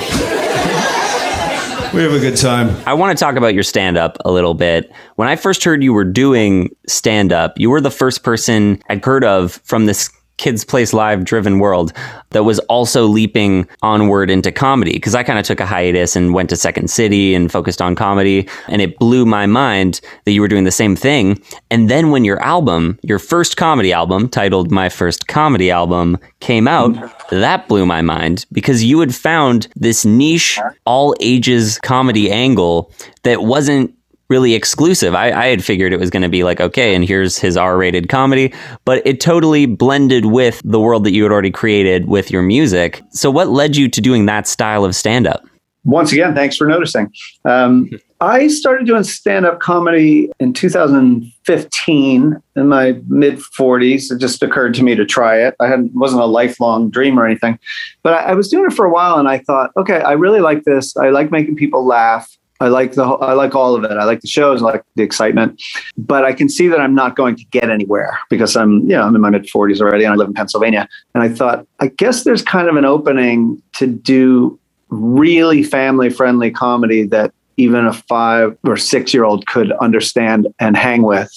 We 1.95 2.03
have 2.03 2.13
a 2.15 2.21
good 2.21 2.39
time. 2.39 2.75
I 2.87 2.95
want 2.95 3.17
to 3.17 3.23
talk 3.23 3.37
about 3.37 3.53
your 3.53 3.63
stand 3.63 3.99
up 3.99 4.17
a 4.25 4.33
little 4.33 4.55
bit. 4.55 4.91
When 5.17 5.29
I 5.29 5.37
first 5.37 5.63
heard 5.63 5.83
you 5.83 5.93
were 5.93 6.05
doing 6.05 6.75
stand 6.89 7.35
up, 7.35 7.59
you 7.59 7.69
were 7.69 7.83
the 7.83 7.91
first 7.91 8.23
person 8.23 8.83
I'd 8.89 9.05
heard 9.05 9.25
of 9.25 9.61
from 9.65 9.85
this 9.85 10.09
Kids 10.43 10.65
Place 10.65 10.93
Live 10.93 11.25
driven 11.25 11.61
world 11.61 11.93
that 12.31 12.43
was 12.43 12.59
also 12.61 13.07
leaping 13.07 13.69
onward 13.81 14.29
into 14.29 14.51
comedy. 14.51 14.95
Because 14.95 15.15
I 15.15 15.23
kind 15.23 15.39
of 15.39 15.45
took 15.45 15.61
a 15.61 15.67
hiatus 15.67 16.17
and 16.17 16.35
went 16.35 16.51
to 16.51 16.57
Second 16.57 16.91
City 16.91 17.33
and 17.33 17.53
focused 17.53 17.81
on 17.81 17.95
comedy. 17.95 18.49
And 18.67 18.83
it 18.83 18.99
blew 18.99 19.25
my 19.25 19.47
mind 19.47 20.01
that 20.25 20.33
you 20.33 20.41
were 20.41 20.49
doing 20.49 20.65
the 20.65 20.73
same 20.73 20.97
thing. 20.97 21.41
And 21.71 21.89
then 21.89 22.11
when 22.11 22.25
your 22.25 22.43
album, 22.43 22.99
your 23.05 23.21
first 23.21 23.57
comedy 23.57 23.93
album, 23.93 24.29
titled 24.29 24.73
My 24.73 24.89
First 24.89 25.29
Comedy 25.29 25.71
Album, 25.71 26.19
came 26.41 26.67
out, 26.67 26.93
that 27.31 27.69
blew 27.69 27.87
my 27.87 28.03
mind 28.03 28.45
because 28.51 28.83
you 28.83 28.99
had 28.99 29.15
found 29.15 29.69
this 29.77 30.05
niche, 30.05 30.59
all 30.85 31.15
ages 31.21 31.79
comedy 31.79 32.33
angle 32.33 32.93
that 33.23 33.45
wasn't 33.45 33.95
really 34.33 34.55
exclusive. 34.55 35.15
I, 35.15 35.31
I 35.31 35.47
had 35.49 35.63
figured 35.63 35.93
it 35.93 36.01
was 36.01 36.09
going 36.09 36.23
to 36.23 36.31
be 36.31 36.43
like, 36.43 36.59
okay, 36.59 36.95
and 36.95 37.05
here's 37.05 37.37
his 37.37 37.55
R 37.55 37.77
rated 37.77 38.09
comedy, 38.09 38.55
but 38.87 39.07
it 39.07 39.21
totally 39.21 39.67
blended 39.67 40.25
with 40.25 40.63
the 40.65 40.81
world 40.81 41.05
that 41.05 41.13
you 41.13 41.23
had 41.23 41.31
already 41.31 41.51
created 41.51 42.09
with 42.09 42.31
your 42.31 42.41
music. 42.41 43.03
So, 43.11 43.31
what 43.31 43.49
led 43.49 43.77
you 43.77 43.91
to 43.91 44.01
doing 44.01 44.25
that 44.27 44.47
style 44.47 44.87
of 44.87 44.97
stand 44.97 45.27
up? 45.27 45.45
once 45.85 46.13
again, 46.13 46.35
thanks 46.35 46.57
for 46.57 46.67
noticing. 46.67 47.13
Um, 47.45 47.91
I 48.21 48.47
started 48.47 48.87
doing 48.87 49.03
stand 49.03 49.47
up 49.47 49.59
comedy 49.59 50.31
in 50.39 50.53
2015 50.53 52.43
in 52.55 52.69
my 52.69 53.01
mid 53.09 53.39
40s. 53.39 54.13
It 54.13 54.19
just 54.19 54.43
occurred 54.45 54.75
to 54.75 54.85
me 54.85 54.95
to 54.95 55.05
try 55.05 55.41
it. 55.41 55.57
I 55.59 55.67
hadn't, 55.67 55.93
wasn't 55.95 56.23
a 56.23 56.27
lifelong 56.27 56.89
dream 56.89 57.19
or 57.19 57.27
anything, 57.27 57.59
but 58.03 58.15
I, 58.15 58.31
I 58.31 58.35
was 58.35 58.49
doing 58.49 58.67
it 58.71 58.75
for 58.75 58.85
a 58.85 58.91
while 58.91 59.19
and 59.19 59.29
I 59.29 59.39
thought, 59.39 59.73
okay, 59.77 60.01
I 60.01 60.13
really 60.13 60.41
like 60.41 60.63
this. 60.63 60.97
I 60.97 61.09
like 61.11 61.33
making 61.33 61.57
people 61.57 61.85
laugh. 61.85 62.31
I 62.63 62.69
like 62.69 62.93
the 62.93 63.03
I 63.03 63.33
like 63.33 63.57
all 63.57 63.75
of 63.75 63.83
it. 63.83 63.91
I 63.91 64.05
like 64.05 64.21
the 64.21 64.29
shows, 64.29 64.63
I 64.63 64.67
like 64.67 64.85
the 64.95 65.03
excitement, 65.03 65.61
but 65.99 66.25
I 66.25 66.33
can 66.33 66.49
see 66.49 66.69
that 66.69 66.81
I'm 66.81 66.95
not 66.95 67.17
going 67.17 67.35
to 67.35 67.45
get 67.47 67.69
anywhere 67.69 68.17
because 68.31 68.57
I'm 68.57 68.83
you 68.83 68.97
know 68.97 69.03
I'm 69.03 69.17
in 69.17 69.21
my 69.21 69.31
mid 69.31 69.47
40s 69.47 69.81
already 69.81 70.05
and 70.05 70.13
I 70.13 70.17
live 70.17 70.29
in 70.29 70.35
Pennsylvania. 70.35 70.89
And 71.15 71.25
I 71.25 71.29
thought 71.29 71.67
I 71.81 71.89
guess 71.89 72.23
there's 72.23 72.43
kind 72.43 72.69
of 72.69 72.77
an 72.77 72.85
opening 72.85 73.61
to 73.75 73.89
do 73.89 74.59
really 74.91 75.65
family 75.65 76.09
friendly 76.09 76.53
comedy 76.53 77.05
that 77.07 77.33
even 77.57 77.85
a 77.85 77.93
five 77.93 78.57
or 78.65 78.77
six 78.77 79.13
year 79.13 79.25
old 79.25 79.47
could 79.47 79.73
understand 79.73 80.47
and 80.59 80.77
hang 80.77 81.03
with. 81.03 81.31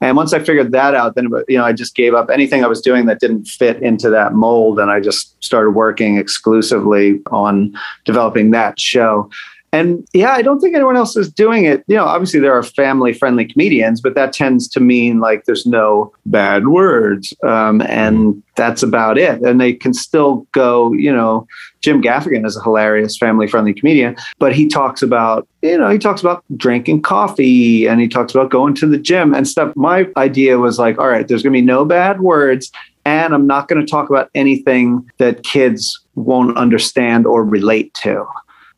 And 0.00 0.16
once 0.16 0.32
I 0.32 0.40
figured 0.40 0.72
that 0.72 0.94
out, 0.94 1.14
then 1.14 1.30
you 1.48 1.58
know 1.58 1.64
I 1.64 1.72
just 1.72 1.94
gave 1.94 2.12
up 2.12 2.28
anything 2.28 2.64
I 2.64 2.66
was 2.66 2.80
doing 2.80 3.06
that 3.06 3.20
didn't 3.20 3.46
fit 3.46 3.80
into 3.82 4.10
that 4.10 4.34
mold, 4.34 4.78
and 4.80 4.90
I 4.90 5.00
just 5.00 5.42
started 5.42 5.70
working 5.70 6.18
exclusively 6.18 7.20
on 7.30 7.72
developing 8.04 8.50
that 8.50 8.78
show. 8.80 9.30
And 9.72 10.06
yeah, 10.12 10.30
I 10.30 10.42
don't 10.42 10.60
think 10.60 10.74
anyone 10.74 10.96
else 10.96 11.16
is 11.16 11.30
doing 11.30 11.64
it. 11.64 11.84
You 11.86 11.96
know, 11.96 12.04
obviously 12.04 12.40
there 12.40 12.56
are 12.56 12.62
family 12.62 13.12
friendly 13.12 13.44
comedians, 13.44 14.00
but 14.00 14.14
that 14.14 14.32
tends 14.32 14.68
to 14.68 14.80
mean 14.80 15.20
like 15.20 15.44
there's 15.44 15.66
no 15.66 16.12
bad 16.24 16.68
words. 16.68 17.34
Um, 17.42 17.82
and 17.82 18.42
that's 18.56 18.82
about 18.82 19.18
it. 19.18 19.42
And 19.42 19.60
they 19.60 19.72
can 19.72 19.92
still 19.92 20.46
go, 20.52 20.92
you 20.92 21.12
know, 21.12 21.46
Jim 21.82 22.00
Gaffigan 22.00 22.46
is 22.46 22.56
a 22.56 22.62
hilarious 22.62 23.18
family 23.18 23.46
friendly 23.46 23.74
comedian, 23.74 24.16
but 24.38 24.54
he 24.54 24.66
talks 24.66 25.02
about, 25.02 25.46
you 25.62 25.76
know, 25.76 25.90
he 25.90 25.98
talks 25.98 26.20
about 26.20 26.42
drinking 26.56 27.02
coffee 27.02 27.86
and 27.86 28.00
he 28.00 28.08
talks 28.08 28.34
about 28.34 28.50
going 28.50 28.74
to 28.76 28.86
the 28.86 28.98
gym 28.98 29.34
and 29.34 29.46
stuff. 29.46 29.74
My 29.76 30.08
idea 30.16 30.58
was 30.58 30.78
like, 30.78 30.98
all 30.98 31.08
right, 31.08 31.28
there's 31.28 31.42
going 31.42 31.52
to 31.52 31.60
be 31.60 31.66
no 31.66 31.84
bad 31.84 32.20
words. 32.20 32.70
And 33.04 33.34
I'm 33.34 33.46
not 33.46 33.68
going 33.68 33.84
to 33.84 33.88
talk 33.88 34.10
about 34.10 34.30
anything 34.34 35.08
that 35.18 35.44
kids 35.44 36.00
won't 36.16 36.56
understand 36.56 37.26
or 37.26 37.44
relate 37.44 37.94
to. 37.94 38.26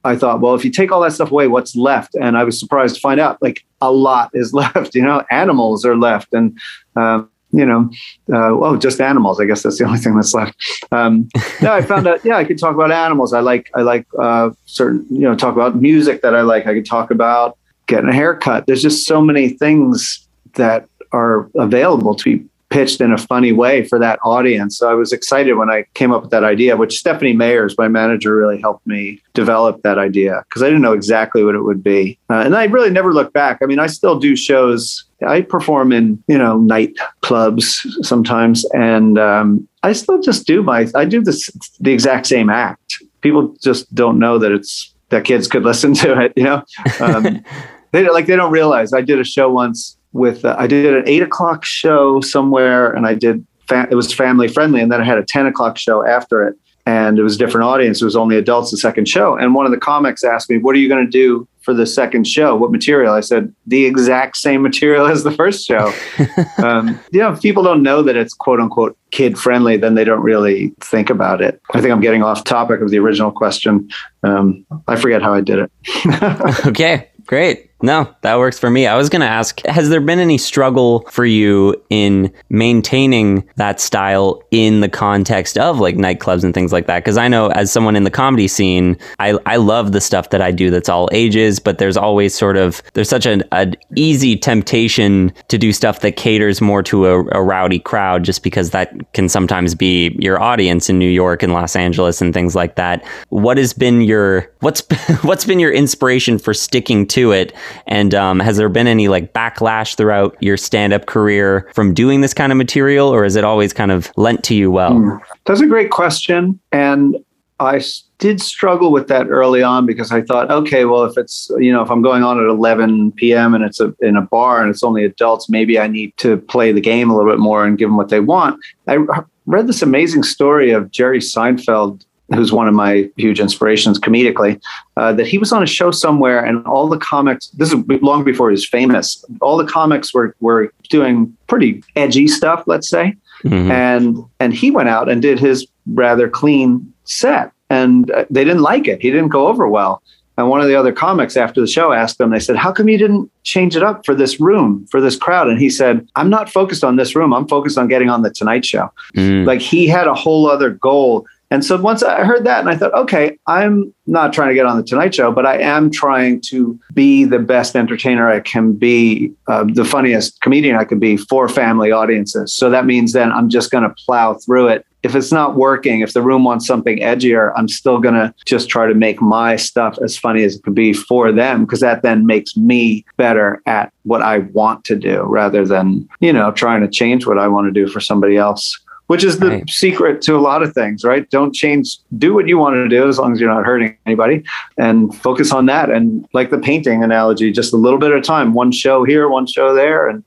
I 0.04 0.16
thought, 0.16 0.40
well, 0.40 0.54
if 0.54 0.64
you 0.64 0.70
take 0.70 0.92
all 0.92 1.00
that 1.02 1.12
stuff 1.12 1.30
away, 1.30 1.48
what's 1.48 1.74
left? 1.74 2.14
And 2.14 2.38
I 2.38 2.44
was 2.44 2.58
surprised 2.58 2.94
to 2.96 3.00
find 3.00 3.20
out 3.20 3.40
like 3.42 3.64
a 3.80 3.92
lot 3.92 4.30
is 4.34 4.52
left. 4.62 4.94
You 4.94 5.02
know, 5.02 5.24
animals 5.30 5.84
are 5.84 5.96
left, 5.96 6.32
and 6.32 6.58
um, 6.96 7.30
you 7.52 7.64
know, 7.64 7.90
uh, 8.30 8.50
oh, 8.52 8.76
just 8.76 9.00
animals. 9.00 9.40
I 9.40 9.46
guess 9.46 9.62
that's 9.62 9.78
the 9.78 9.84
only 9.84 9.98
thing 9.98 10.14
that's 10.14 10.34
left. 10.34 10.56
Um, 10.92 11.28
no, 11.62 11.72
I 11.72 11.82
found 11.82 12.06
out. 12.06 12.24
Yeah, 12.24 12.36
I 12.36 12.44
could 12.44 12.58
talk 12.58 12.74
about 12.74 12.92
animals. 12.92 13.32
I 13.32 13.40
like 13.40 13.70
I 13.74 13.82
like 13.82 14.06
uh, 14.18 14.50
certain 14.66 15.06
you 15.10 15.22
know 15.22 15.34
talk 15.34 15.54
about 15.54 15.76
music 15.76 16.22
that 16.22 16.34
I 16.34 16.42
like. 16.42 16.66
I 16.66 16.74
could 16.74 16.86
talk 16.86 17.10
about 17.10 17.58
getting 17.86 18.08
a 18.08 18.12
haircut. 18.12 18.66
There's 18.66 18.82
just 18.82 19.06
so 19.06 19.20
many 19.20 19.48
things 19.48 20.26
that 20.54 20.88
are 21.12 21.50
available 21.54 22.14
to 22.14 22.24
be 22.24 22.44
pitched 22.70 23.00
in 23.00 23.12
a 23.12 23.18
funny 23.18 23.52
way 23.52 23.84
for 23.84 23.98
that 23.98 24.18
audience. 24.22 24.78
So 24.78 24.90
I 24.90 24.94
was 24.94 25.12
excited 25.12 25.54
when 25.54 25.70
I 25.70 25.84
came 25.94 26.12
up 26.12 26.22
with 26.22 26.30
that 26.30 26.44
idea, 26.44 26.76
which 26.76 26.98
Stephanie 26.98 27.34
Mayers, 27.34 27.74
my 27.78 27.88
manager, 27.88 28.36
really 28.36 28.60
helped 28.60 28.86
me 28.86 29.20
develop 29.34 29.82
that 29.82 29.98
idea 29.98 30.44
because 30.48 30.62
I 30.62 30.66
didn't 30.66 30.82
know 30.82 30.92
exactly 30.92 31.44
what 31.44 31.54
it 31.54 31.62
would 31.62 31.82
be. 31.82 32.18
Uh, 32.30 32.42
and 32.44 32.54
I 32.56 32.64
really 32.64 32.90
never 32.90 33.12
looked 33.12 33.32
back. 33.32 33.58
I 33.62 33.66
mean, 33.66 33.78
I 33.78 33.86
still 33.86 34.18
do 34.18 34.36
shows. 34.36 35.04
I 35.26 35.42
perform 35.42 35.92
in, 35.92 36.22
you 36.28 36.38
know, 36.38 36.58
night 36.58 36.96
clubs 37.22 37.86
sometimes. 38.02 38.64
And 38.74 39.18
um, 39.18 39.66
I 39.82 39.92
still 39.92 40.20
just 40.20 40.46
do 40.46 40.62
my, 40.62 40.88
I 40.94 41.04
do 41.04 41.22
this, 41.22 41.50
the 41.80 41.92
exact 41.92 42.26
same 42.26 42.50
act. 42.50 43.02
People 43.20 43.56
just 43.62 43.92
don't 43.94 44.18
know 44.18 44.38
that 44.38 44.52
it's, 44.52 44.94
that 45.08 45.24
kids 45.24 45.48
could 45.48 45.62
listen 45.64 45.94
to 45.94 46.20
it, 46.20 46.32
you 46.36 46.44
know? 46.44 46.62
Um, 47.00 47.44
they 47.92 48.08
like, 48.08 48.26
they 48.26 48.36
don't 48.36 48.52
realize 48.52 48.92
I 48.92 49.00
did 49.00 49.18
a 49.18 49.24
show 49.24 49.50
once 49.50 49.97
with 50.12 50.44
uh, 50.44 50.56
I 50.58 50.66
did 50.66 50.94
an 50.94 51.04
eight 51.06 51.22
o'clock 51.22 51.64
show 51.64 52.20
somewhere, 52.20 52.90
and 52.92 53.06
I 53.06 53.14
did 53.14 53.46
fa- 53.66 53.88
it 53.90 53.94
was 53.94 54.12
family 54.12 54.48
friendly, 54.48 54.80
and 54.80 54.90
then 54.90 55.00
I 55.00 55.04
had 55.04 55.18
a 55.18 55.24
ten 55.24 55.46
o'clock 55.46 55.78
show 55.78 56.06
after 56.06 56.46
it, 56.46 56.56
and 56.86 57.18
it 57.18 57.22
was 57.22 57.36
a 57.36 57.38
different 57.38 57.66
audience. 57.66 58.00
It 58.00 58.04
was 58.04 58.16
only 58.16 58.36
adults 58.36 58.70
the 58.70 58.78
second 58.78 59.08
show, 59.08 59.36
and 59.36 59.54
one 59.54 59.66
of 59.66 59.72
the 59.72 59.78
comics 59.78 60.24
asked 60.24 60.50
me, 60.50 60.58
"What 60.58 60.74
are 60.74 60.78
you 60.78 60.88
going 60.88 61.04
to 61.04 61.10
do 61.10 61.46
for 61.60 61.74
the 61.74 61.86
second 61.86 62.26
show? 62.26 62.56
What 62.56 62.72
material?" 62.72 63.12
I 63.12 63.20
said, 63.20 63.54
"The 63.66 63.84
exact 63.84 64.36
same 64.38 64.62
material 64.62 65.06
as 65.06 65.22
the 65.22 65.32
first 65.32 65.66
show." 65.66 65.92
um, 66.58 66.98
you 67.12 67.20
know, 67.20 67.32
if 67.32 67.42
people 67.42 67.62
don't 67.62 67.82
know 67.82 68.02
that 68.02 68.16
it's 68.16 68.34
quote 68.34 68.60
unquote 68.60 68.96
kid 69.10 69.38
friendly, 69.38 69.76
then 69.76 69.94
they 69.94 70.04
don't 70.04 70.22
really 70.22 70.72
think 70.80 71.10
about 71.10 71.42
it. 71.42 71.60
I 71.74 71.80
think 71.80 71.92
I'm 71.92 72.00
getting 72.00 72.22
off 72.22 72.44
topic 72.44 72.80
of 72.80 72.90
the 72.90 72.98
original 72.98 73.30
question. 73.30 73.90
Um, 74.22 74.64
I 74.86 74.96
forget 74.96 75.22
how 75.22 75.34
I 75.34 75.42
did 75.42 75.58
it. 75.58 76.66
okay, 76.66 77.08
great. 77.26 77.67
No, 77.80 78.12
that 78.22 78.38
works 78.38 78.58
for 78.58 78.70
me. 78.70 78.88
I 78.88 78.96
was 78.96 79.08
going 79.08 79.20
to 79.20 79.28
ask 79.28 79.64
Has 79.66 79.88
there 79.88 80.00
been 80.00 80.18
any 80.18 80.36
struggle 80.36 81.06
for 81.10 81.24
you 81.24 81.80
in 81.90 82.32
maintaining 82.50 83.48
that 83.56 83.80
style 83.80 84.42
in 84.50 84.80
the 84.80 84.88
context 84.88 85.56
of 85.56 85.78
like 85.78 85.94
nightclubs 85.94 86.42
and 86.42 86.52
things 86.52 86.72
like 86.72 86.86
that? 86.86 86.98
Because 86.98 87.16
I 87.16 87.28
know 87.28 87.50
as 87.50 87.70
someone 87.70 87.94
in 87.94 88.02
the 88.02 88.10
comedy 88.10 88.48
scene, 88.48 88.96
I, 89.20 89.38
I 89.46 89.56
love 89.56 89.92
the 89.92 90.00
stuff 90.00 90.30
that 90.30 90.42
I 90.42 90.50
do 90.50 90.70
that's 90.70 90.88
all 90.88 91.08
ages, 91.12 91.60
but 91.60 91.78
there's 91.78 91.96
always 91.96 92.34
sort 92.34 92.56
of, 92.56 92.82
there's 92.94 93.08
such 93.08 93.26
an, 93.26 93.44
an 93.52 93.76
easy 93.94 94.36
temptation 94.36 95.32
to 95.46 95.56
do 95.56 95.72
stuff 95.72 96.00
that 96.00 96.16
caters 96.16 96.60
more 96.60 96.82
to 96.82 97.06
a, 97.06 97.24
a 97.28 97.42
rowdy 97.42 97.78
crowd 97.78 98.24
just 98.24 98.42
because 98.42 98.70
that 98.70 98.92
can 99.12 99.28
sometimes 99.28 99.76
be 99.76 100.16
your 100.18 100.42
audience 100.42 100.90
in 100.90 100.98
New 100.98 101.08
York 101.08 101.44
and 101.44 101.52
Los 101.52 101.76
Angeles 101.76 102.20
and 102.20 102.34
things 102.34 102.56
like 102.56 102.74
that. 102.74 103.06
What 103.28 103.56
has 103.56 103.72
been 103.72 104.00
your, 104.00 104.52
what's, 104.60 104.82
what's 105.22 105.44
been 105.44 105.60
your 105.60 105.72
inspiration 105.72 106.38
for 106.38 106.52
sticking 106.52 107.06
to 107.08 107.30
it? 107.30 107.54
And 107.86 108.14
um, 108.14 108.40
has 108.40 108.56
there 108.56 108.68
been 108.68 108.86
any 108.86 109.08
like 109.08 109.32
backlash 109.32 109.96
throughout 109.96 110.36
your 110.40 110.56
stand 110.56 110.92
up 110.92 111.06
career 111.06 111.70
from 111.74 111.94
doing 111.94 112.20
this 112.20 112.34
kind 112.34 112.52
of 112.52 112.58
material, 112.58 113.08
or 113.08 113.24
is 113.24 113.36
it 113.36 113.44
always 113.44 113.72
kind 113.72 113.90
of 113.90 114.12
lent 114.16 114.44
to 114.44 114.54
you 114.54 114.70
well? 114.70 114.92
Mm. 114.92 115.20
That's 115.46 115.60
a 115.60 115.66
great 115.66 115.90
question. 115.90 116.58
And 116.72 117.16
I 117.60 117.82
did 118.18 118.40
struggle 118.40 118.92
with 118.92 119.08
that 119.08 119.28
early 119.28 119.62
on 119.62 119.84
because 119.84 120.12
I 120.12 120.22
thought, 120.22 120.50
okay, 120.50 120.84
well, 120.84 121.04
if 121.04 121.18
it's 121.18 121.50
you 121.58 121.72
know 121.72 121.82
if 121.82 121.90
I'm 121.90 122.02
going 122.02 122.22
on 122.22 122.38
at 122.38 122.48
11 122.48 123.12
p.m. 123.12 123.54
and 123.54 123.64
it's 123.64 123.80
a, 123.80 123.94
in 124.00 124.16
a 124.16 124.22
bar 124.22 124.60
and 124.60 124.70
it's 124.70 124.82
only 124.82 125.04
adults, 125.04 125.48
maybe 125.48 125.78
I 125.78 125.88
need 125.88 126.16
to 126.18 126.36
play 126.36 126.72
the 126.72 126.80
game 126.80 127.10
a 127.10 127.16
little 127.16 127.30
bit 127.30 127.40
more 127.40 127.64
and 127.64 127.76
give 127.76 127.88
them 127.88 127.96
what 127.96 128.10
they 128.10 128.20
want. 128.20 128.60
I 128.86 128.98
read 129.46 129.66
this 129.66 129.82
amazing 129.82 130.22
story 130.22 130.70
of 130.70 130.90
Jerry 130.90 131.20
Seinfeld 131.20 132.04
who's 132.34 132.52
one 132.52 132.68
of 132.68 132.74
my 132.74 133.08
huge 133.16 133.40
inspirations 133.40 133.98
comedically, 133.98 134.60
uh, 134.96 135.12
that 135.12 135.26
he 135.26 135.38
was 135.38 135.52
on 135.52 135.62
a 135.62 135.66
show 135.66 135.90
somewhere 135.90 136.44
and 136.44 136.64
all 136.66 136.88
the 136.88 136.98
comics, 136.98 137.48
this 137.48 137.72
is 137.72 137.82
long 138.02 138.24
before 138.24 138.50
he 138.50 138.52
was 138.52 138.68
famous, 138.68 139.24
all 139.40 139.56
the 139.56 139.66
comics 139.66 140.12
were, 140.12 140.34
were 140.40 140.72
doing 140.90 141.34
pretty 141.46 141.82
edgy 141.96 142.28
stuff, 142.28 142.62
let's 142.66 142.88
say. 142.88 143.16
Mm-hmm. 143.44 143.70
And, 143.70 144.18
and 144.40 144.52
he 144.52 144.70
went 144.70 144.88
out 144.88 145.08
and 145.08 145.22
did 145.22 145.38
his 145.38 145.66
rather 145.86 146.28
clean 146.28 146.92
set 147.04 147.52
and 147.70 148.10
uh, 148.10 148.24
they 148.30 148.44
didn't 148.44 148.62
like 148.62 148.88
it. 148.88 149.00
He 149.00 149.10
didn't 149.10 149.28
go 149.28 149.48
over 149.48 149.68
well. 149.68 150.02
And 150.38 150.48
one 150.48 150.60
of 150.60 150.68
the 150.68 150.76
other 150.76 150.92
comics 150.92 151.36
after 151.36 151.60
the 151.60 151.66
show 151.66 151.92
asked 151.92 152.20
him, 152.20 152.30
they 152.30 152.38
said, 152.38 152.54
How 152.54 152.70
come 152.70 152.88
you 152.88 152.96
didn't 152.96 153.28
change 153.42 153.74
it 153.74 153.82
up 153.82 154.06
for 154.06 154.14
this 154.14 154.38
room, 154.38 154.86
for 154.88 155.00
this 155.00 155.16
crowd? 155.16 155.48
And 155.48 155.58
he 155.58 155.68
said, 155.68 156.06
I'm 156.14 156.30
not 156.30 156.48
focused 156.48 156.84
on 156.84 156.94
this 156.94 157.16
room. 157.16 157.34
I'm 157.34 157.48
focused 157.48 157.76
on 157.76 157.88
getting 157.88 158.08
on 158.08 158.22
the 158.22 158.30
Tonight 158.30 158.64
Show. 158.64 158.88
Mm. 159.16 159.46
Like 159.46 159.60
he 159.60 159.88
had 159.88 160.06
a 160.06 160.14
whole 160.14 160.48
other 160.48 160.70
goal 160.70 161.26
and 161.50 161.64
so 161.64 161.80
once 161.80 162.02
I 162.02 162.24
heard 162.24 162.44
that, 162.44 162.60
and 162.60 162.68
I 162.68 162.76
thought, 162.76 162.94
okay, 162.94 163.38
I'm 163.46 163.92
not 164.06 164.32
trying 164.32 164.48
to 164.48 164.54
get 164.54 164.66
on 164.66 164.76
the 164.76 164.82
Tonight 164.82 165.14
Show, 165.14 165.32
but 165.32 165.46
I 165.46 165.58
am 165.58 165.90
trying 165.90 166.40
to 166.42 166.78
be 166.94 167.24
the 167.24 167.38
best 167.38 167.74
entertainer 167.74 168.28
I 168.28 168.40
can 168.40 168.72
be, 168.72 169.32
uh, 169.46 169.64
the 169.64 169.84
funniest 169.84 170.40
comedian 170.40 170.76
I 170.76 170.84
can 170.84 170.98
be 170.98 171.16
for 171.16 171.48
family 171.48 171.90
audiences. 171.90 172.52
So 172.52 172.68
that 172.70 172.86
means 172.86 173.12
then 173.12 173.32
I'm 173.32 173.48
just 173.48 173.70
going 173.70 173.84
to 173.84 173.94
plow 174.04 174.34
through 174.34 174.68
it. 174.68 174.84
If 175.04 175.14
it's 175.14 175.30
not 175.30 175.54
working, 175.54 176.00
if 176.00 176.12
the 176.12 176.22
room 176.22 176.42
wants 176.42 176.66
something 176.66 176.98
edgier, 176.98 177.52
I'm 177.56 177.68
still 177.68 178.00
going 178.00 178.16
to 178.16 178.34
just 178.46 178.68
try 178.68 178.88
to 178.88 178.94
make 178.94 179.22
my 179.22 179.54
stuff 179.54 179.96
as 180.02 180.18
funny 180.18 180.42
as 180.42 180.56
it 180.56 180.64
can 180.64 180.74
be 180.74 180.92
for 180.92 181.30
them, 181.30 181.64
because 181.64 181.80
that 181.80 182.02
then 182.02 182.26
makes 182.26 182.56
me 182.56 183.04
better 183.16 183.62
at 183.64 183.92
what 184.02 184.22
I 184.22 184.38
want 184.38 184.84
to 184.86 184.96
do 184.96 185.22
rather 185.22 185.64
than, 185.64 186.08
you 186.18 186.32
know, 186.32 186.50
trying 186.50 186.80
to 186.80 186.88
change 186.88 187.26
what 187.26 187.38
I 187.38 187.46
want 187.46 187.72
to 187.72 187.72
do 187.72 187.86
for 187.86 188.00
somebody 188.00 188.36
else 188.36 188.78
which 189.08 189.24
is 189.24 189.38
the 189.38 189.48
right. 189.48 189.70
secret 189.70 190.22
to 190.22 190.36
a 190.36 190.38
lot 190.38 190.62
of 190.62 190.72
things, 190.72 191.02
right? 191.02 191.28
Don't 191.30 191.54
change, 191.54 191.98
do 192.18 192.34
what 192.34 192.46
you 192.46 192.56
want 192.56 192.76
to 192.76 192.88
do 192.88 193.08
as 193.08 193.18
long 193.18 193.32
as 193.32 193.40
you're 193.40 193.52
not 193.52 193.64
hurting 193.64 193.96
anybody 194.06 194.44
and 194.76 195.14
focus 195.14 195.50
on 195.50 195.66
that. 195.66 195.90
And 195.90 196.26
like 196.34 196.50
the 196.50 196.58
painting 196.58 197.02
analogy, 197.02 197.50
just 197.50 197.72
a 197.72 197.76
little 197.76 197.98
bit 197.98 198.12
at 198.12 198.18
a 198.18 198.22
time, 198.22 198.54
one 198.54 198.70
show 198.70 199.04
here, 199.04 199.28
one 199.28 199.46
show 199.46 199.74
there. 199.74 200.08
And 200.08 200.22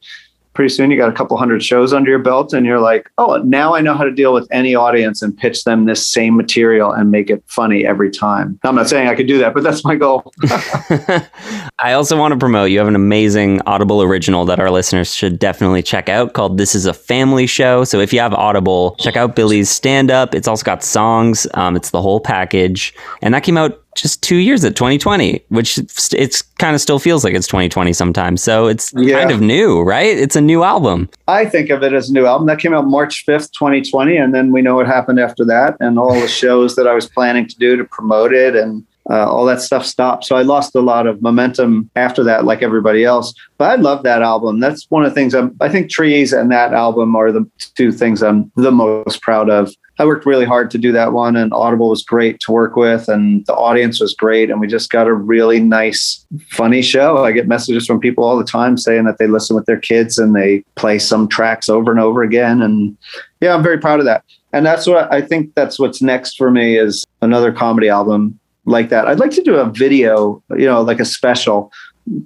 pretty 0.53 0.69
soon 0.69 0.91
you 0.91 0.97
got 0.97 1.09
a 1.09 1.13
couple 1.13 1.37
hundred 1.37 1.63
shows 1.63 1.93
under 1.93 2.09
your 2.09 2.19
belt 2.19 2.53
and 2.53 2.65
you're 2.65 2.79
like, 2.79 3.09
oh, 3.17 3.37
now 3.37 3.73
I 3.73 3.81
know 3.81 3.93
how 3.93 4.03
to 4.03 4.11
deal 4.11 4.33
with 4.33 4.47
any 4.51 4.75
audience 4.75 5.21
and 5.21 5.35
pitch 5.35 5.63
them 5.63 5.85
this 5.85 6.05
same 6.05 6.35
material 6.35 6.91
and 6.91 7.09
make 7.09 7.29
it 7.29 7.43
funny 7.47 7.85
every 7.85 8.11
time. 8.11 8.59
I'm 8.63 8.75
not 8.75 8.89
saying 8.89 9.07
I 9.07 9.15
could 9.15 9.27
do 9.27 9.37
that, 9.39 9.53
but 9.53 9.63
that's 9.63 9.85
my 9.85 9.95
goal. 9.95 10.33
I 11.79 11.93
also 11.93 12.17
want 12.17 12.33
to 12.33 12.37
promote 12.37 12.71
you 12.71 12.79
have 12.79 12.87
an 12.87 12.95
amazing 12.95 13.61
Audible 13.65 14.01
original 14.01 14.45
that 14.45 14.59
our 14.59 14.69
listeners 14.69 15.13
should 15.13 15.39
definitely 15.39 15.83
check 15.83 16.09
out 16.09 16.33
called 16.33 16.57
This 16.57 16.75
is 16.75 16.85
a 16.85 16.93
Family 16.93 17.47
Show. 17.47 17.83
So 17.83 17.99
if 17.99 18.11
you 18.11 18.19
have 18.19 18.33
Audible, 18.33 18.95
check 18.99 19.15
out 19.15 19.35
Billy's 19.35 19.69
stand 19.69 20.11
up. 20.11 20.35
It's 20.35 20.47
also 20.47 20.63
got 20.63 20.83
songs, 20.83 21.47
um, 21.53 21.75
it's 21.75 21.91
the 21.91 22.01
whole 22.01 22.19
package. 22.19 22.93
And 23.21 23.33
that 23.33 23.43
came 23.43 23.57
out 23.57 23.81
just 23.95 24.23
two 24.23 24.37
years 24.37 24.63
at 24.63 24.75
2020, 24.75 25.43
which 25.49 25.77
it's- 25.77 26.41
kind 26.57 26.75
of 26.75 26.81
still 26.81 26.99
feels 26.99 27.23
like 27.23 27.33
it's 27.33 27.47
2020 27.47 27.91
sometimes. 27.93 28.41
So 28.41 28.67
it's 28.67 28.93
Yeah. 28.95 29.19
kind 29.19 29.31
of 29.31 29.41
new, 29.41 29.81
right? 29.81 30.15
It's 30.17 30.35
a 30.35 30.41
new 30.41 30.63
album. 30.63 31.09
I 31.27 31.45
think 31.45 31.69
of 31.69 31.81
it 31.83 31.91
as 31.91 32.09
a 32.09 32.13
new 32.13 32.25
album 32.25 32.47
that 32.47 32.59
came 32.59 32.73
out 32.73 32.87
March 32.87 33.23
5th, 33.25 33.51
2020. 33.51 34.15
And 34.15 34.33
then 34.33 34.51
we 34.51 34.61
know 34.61 34.75
what 34.75 34.85
happened 34.87 35.19
after 35.19 35.43
that. 35.45 35.75
And 35.79 35.97
all 35.99 36.13
the 36.19 36.27
shows 36.27 36.75
that 36.75 36.87
I 36.87 36.93
was 36.93 37.07
planning 37.07 37.47
to 37.47 37.55
do 37.57 37.75
to 37.77 37.83
promote 37.83 38.33
it 38.33 38.55
and 38.55 38.83
uh, 39.09 39.25
all 39.25 39.45
that 39.45 39.61
stuff 39.61 39.85
stopped. 39.85 40.25
So 40.25 40.35
I 40.35 40.43
lost 40.43 40.75
a 40.75 40.81
lot 40.81 41.07
of 41.07 41.21
momentum 41.21 41.89
after 41.95 42.23
that, 42.23 42.45
like 42.45 42.61
everybody 42.61 43.03
else. 43.03 43.33
But 43.57 43.71
I 43.71 43.75
love 43.75 44.03
that 44.03 44.21
album. 44.21 44.59
That's 44.59 44.85
one 44.89 45.03
of 45.03 45.11
the 45.11 45.15
things 45.15 45.33
I'm, 45.33 45.55
I 45.59 45.69
think 45.69 45.89
Trees 45.89 46.33
and 46.33 46.51
that 46.51 46.73
album 46.73 47.15
are 47.15 47.31
the 47.31 47.49
two 47.75 47.91
things 47.91 48.21
I'm 48.21 48.51
the 48.55 48.71
most 48.71 49.21
proud 49.21 49.49
of. 49.49 49.73
I 49.99 50.05
worked 50.05 50.25
really 50.25 50.45
hard 50.45 50.71
to 50.71 50.79
do 50.79 50.91
that 50.93 51.13
one, 51.13 51.35
and 51.35 51.53
Audible 51.53 51.89
was 51.89 52.01
great 52.01 52.39
to 52.41 52.51
work 52.51 52.75
with, 52.75 53.07
and 53.07 53.45
the 53.45 53.53
audience 53.53 53.99
was 53.99 54.15
great. 54.15 54.49
And 54.49 54.59
we 54.59 54.65
just 54.65 54.89
got 54.89 55.05
a 55.05 55.13
really 55.13 55.59
nice, 55.59 56.25
funny 56.49 56.81
show. 56.81 57.23
I 57.23 57.31
get 57.31 57.47
messages 57.47 57.85
from 57.85 57.99
people 57.99 58.23
all 58.23 58.37
the 58.37 58.43
time 58.43 58.77
saying 58.77 59.05
that 59.05 59.19
they 59.19 59.27
listen 59.27 59.55
with 59.55 59.65
their 59.65 59.79
kids 59.79 60.17
and 60.17 60.35
they 60.35 60.63
play 60.75 60.97
some 60.97 61.27
tracks 61.27 61.69
over 61.69 61.91
and 61.91 61.99
over 61.99 62.23
again. 62.23 62.63
And 62.63 62.97
yeah, 63.41 63.53
I'm 63.53 63.61
very 63.61 63.77
proud 63.77 63.99
of 63.99 64.05
that. 64.05 64.23
And 64.53 64.65
that's 64.65 64.87
what 64.87 65.11
I 65.13 65.21
think 65.21 65.53
that's 65.55 65.79
what's 65.79 66.01
next 66.01 66.35
for 66.35 66.51
me 66.51 66.77
is 66.77 67.05
another 67.21 67.51
comedy 67.51 67.87
album 67.87 68.39
like 68.65 68.89
that. 68.89 69.07
I'd 69.07 69.19
like 69.19 69.31
to 69.31 69.43
do 69.43 69.55
a 69.55 69.69
video, 69.69 70.41
you 70.51 70.65
know, 70.65 70.81
like 70.81 70.99
a 70.99 71.05
special, 71.05 71.71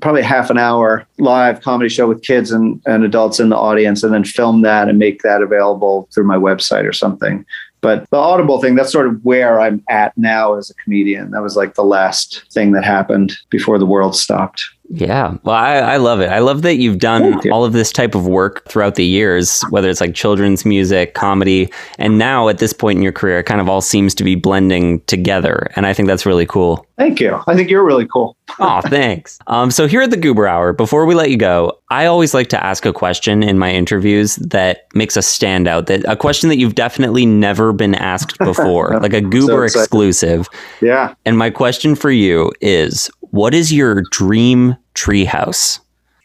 probably 0.02 0.22
half 0.22 0.50
an 0.50 0.58
hour 0.58 1.06
live 1.18 1.62
comedy 1.62 1.90
show 1.90 2.08
with 2.08 2.24
kids 2.24 2.52
and, 2.52 2.82
and 2.86 3.04
adults 3.04 3.40
in 3.40 3.50
the 3.50 3.58
audience, 3.58 4.04
and 4.04 4.14
then 4.14 4.24
film 4.24 4.62
that 4.62 4.90
and 4.90 4.98
make 4.98 5.22
that 5.22 5.42
available 5.42 6.08
through 6.14 6.26
my 6.26 6.38
website 6.38 6.88
or 6.88 6.94
something. 6.94 7.46
But 7.82 8.10
the 8.10 8.18
Audible 8.18 8.60
thing, 8.60 8.74
that's 8.74 8.92
sort 8.92 9.06
of 9.06 9.24
where 9.24 9.60
I'm 9.60 9.84
at 9.90 10.18
now 10.18 10.56
as 10.56 10.72
a 10.72 10.74
comedian. 10.76 11.32
That 11.32 11.44
was 11.44 11.56
like 11.56 11.76
the 11.76 11.84
last 11.84 12.52
thing 12.52 12.72
that 12.72 12.84
happened 12.84 13.34
before 13.52 13.78
the 13.78 13.86
world 13.86 14.16
stopped. 14.16 14.66
Yeah. 14.90 15.38
Well, 15.44 15.56
I, 15.56 15.78
I 15.78 15.98
love 15.98 16.20
it. 16.20 16.30
I 16.30 16.40
love 16.40 16.62
that 16.62 16.76
you've 16.76 17.00
done 17.00 17.40
all 17.50 17.66
of 17.66 17.74
this 17.74 17.92
type 17.92 18.14
of 18.14 18.28
work 18.28 18.68
throughout 18.70 18.96
the 18.96 19.06
years, 19.06 19.64
whether 19.70 19.90
it's 19.90 20.00
like 20.00 20.14
children's 20.14 20.64
music, 20.64 21.16
comedy, 21.16 21.72
and 21.98 22.18
now 22.18 22.50
at 22.50 22.60
this 22.60 22.72
point 22.72 22.98
in 22.98 23.04
your 23.04 23.12
career, 23.12 23.40
it 23.40 23.44
kind 23.44 23.60
of 23.62 23.68
all 23.68 23.82
seems 23.82 24.14
to 24.16 24.24
be 24.24 24.36
blending 24.36 25.02
together. 25.02 25.72
And 25.76 25.86
I 25.88 25.94
think 25.94 26.08
that's 26.08 26.26
really 26.26 26.46
cool. 26.46 26.86
Thank 26.98 27.20
you. 27.20 27.42
I 27.48 27.56
think 27.56 27.70
you're 27.70 27.84
really 27.84 28.08
cool. 28.08 28.38
Oh, 28.58 28.80
thanks. 28.80 29.38
Um, 29.48 29.70
so 29.70 29.86
here 29.86 30.02
at 30.02 30.12
the 30.12 30.18
Goober 30.18 30.48
Hour, 30.48 30.72
before 30.72 31.06
we 31.06 31.14
let 31.14 31.30
you 31.30 31.36
go, 31.36 31.78
I 31.90 32.06
always 32.06 32.34
like 32.34 32.48
to 32.50 32.64
ask 32.64 32.86
a 32.86 32.94
question 32.94 33.44
in 33.44 33.60
my 33.60 33.70
interviews 33.70 34.38
that 34.38 34.88
makes 34.94 35.18
us 35.18 35.28
stand 35.28 35.68
out. 35.68 35.88
That 35.88 36.06
a 36.08 36.16
question 36.16 36.48
that 36.50 36.58
you've 36.58 36.76
definitely 36.76 37.26
never 37.26 37.74
been 37.74 37.96
asked 37.96 38.38
before, 38.40 38.98
like 39.02 39.12
a 39.12 39.20
Goober 39.20 39.66
excited. 39.66 39.84
exclusive. 39.84 40.48
Yeah. 40.82 41.16
And 41.26 41.38
my 41.38 41.50
question 41.50 41.96
for 41.96 42.12
you 42.12 42.54
is, 42.62 43.10
what 43.36 43.54
is 43.54 43.72
your 43.74 44.02
dream 44.12 44.78
treehouse? 44.96 45.80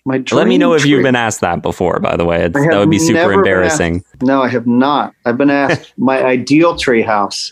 My 0.04 0.18
dream 0.18 0.38
Let 0.38 0.46
me 0.46 0.58
know 0.58 0.74
if 0.74 0.86
you've 0.86 1.02
been 1.02 1.16
asked 1.16 1.40
that 1.40 1.60
before. 1.60 1.98
By 1.98 2.16
the 2.16 2.24
way, 2.24 2.46
that 2.48 2.78
would 2.78 2.88
be 2.88 3.00
super 3.00 3.32
embarrassing. 3.32 3.96
asked- 4.14 4.22
no, 4.22 4.42
I 4.42 4.48
have 4.48 4.66
not. 4.66 5.12
I've 5.26 5.36
been 5.36 5.50
asked 5.50 5.92
my 5.98 6.22
ideal 6.24 6.74
treehouse, 6.74 7.50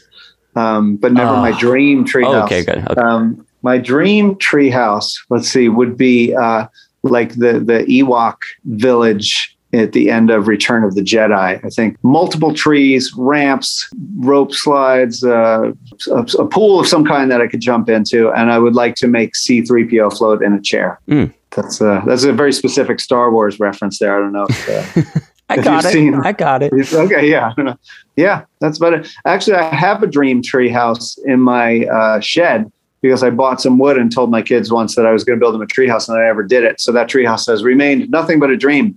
um, 0.55 0.97
but 0.97 1.13
never 1.13 1.33
Oh. 1.33 1.41
my 1.41 1.51
dream 1.59 2.05
treehouse. 2.05 2.45
Okay, 2.45 2.65
good. 2.65 2.79
Okay. 2.89 3.01
Um, 3.01 3.45
my 3.63 3.79
dream 3.79 4.37
treehouse, 4.37 5.13
let's 5.29 5.49
see, 5.49 5.69
would 5.69 5.97
be 5.99 6.35
uh, 6.35 6.69
like 7.03 7.35
the 7.35 7.55
the 7.59 7.85
Ewok 7.89 8.37
village 8.65 9.58
at 9.73 9.93
the 9.93 10.11
end 10.11 10.31
of 10.31 10.49
Return 10.49 10.83
of 10.85 10.95
the 10.95 11.03
Jedi. 11.03 11.65
I 11.65 11.69
think 11.69 11.97
multiple 12.03 12.55
trees, 12.55 13.13
ramps, 13.17 13.89
rope 14.19 14.53
slides, 14.53 15.23
uh, 15.23 15.73
a, 16.11 16.27
a 16.39 16.47
pool 16.47 16.81
of 16.81 16.87
some 16.87 17.05
kind 17.05 17.31
that 17.31 17.41
I 17.41 17.49
could 17.49 17.61
jump 17.61 17.89
into, 17.89 18.31
and 18.31 18.51
I 18.51 18.59
would 18.59 18.75
like 18.75 18.95
to 18.97 19.07
make 19.07 19.37
C-3PO 19.37 20.17
float 20.17 20.43
in 20.43 20.55
a 20.55 20.61
chair. 20.61 21.01
Mm. 21.09 21.33
That's 21.51 21.81
a 21.81 22.03
that's 22.07 22.25
a 22.25 22.33
very 22.33 22.53
specific 22.53 23.01
Star 23.01 23.31
Wars 23.31 23.59
reference 23.59 23.99
there. 23.99 24.17
I 24.17 24.21
don't 24.21 24.33
know. 24.33 24.47
If, 24.49 24.69
uh, 25.17 25.21
I 25.51 25.57
got 25.63 25.85
it. 25.87 25.93
seen- 25.93 26.15
I 26.15 26.33
got 26.33 26.63
it. 26.63 26.73
Okay, 26.93 27.31
yeah, 27.31 27.53
yeah, 28.17 28.45
that's 28.61 28.77
about 28.77 28.93
it. 28.93 29.09
Actually, 29.25 29.57
I 29.57 29.75
have 29.75 30.03
a 30.03 30.07
dream 30.07 30.43
tree 30.43 30.69
house 30.69 31.17
in 31.25 31.41
my 31.41 31.85
uh, 31.87 32.21
shed 32.21 32.71
because 33.01 33.23
I 33.23 33.31
bought 33.31 33.61
some 33.61 33.79
wood 33.79 33.97
and 33.97 34.13
told 34.13 34.31
my 34.31 34.43
kids 34.43 34.71
once 34.71 34.95
that 34.97 35.07
I 35.07 35.13
was 35.13 35.25
going 35.25 35.39
to 35.39 35.41
build 35.41 35.55
them 35.55 35.63
a 35.63 35.67
tree 35.67 35.89
house, 35.89 36.09
and 36.09 36.19
I 36.19 36.27
never 36.27 36.43
did 36.43 36.65
it. 36.65 36.81
So 36.81 36.93
that 36.93 37.09
tree 37.09 37.25
house 37.25 37.47
has 37.47 37.63
remained 37.63 38.11
nothing 38.11 38.41
but 38.41 38.51
a 38.51 38.57
dream 38.57 38.97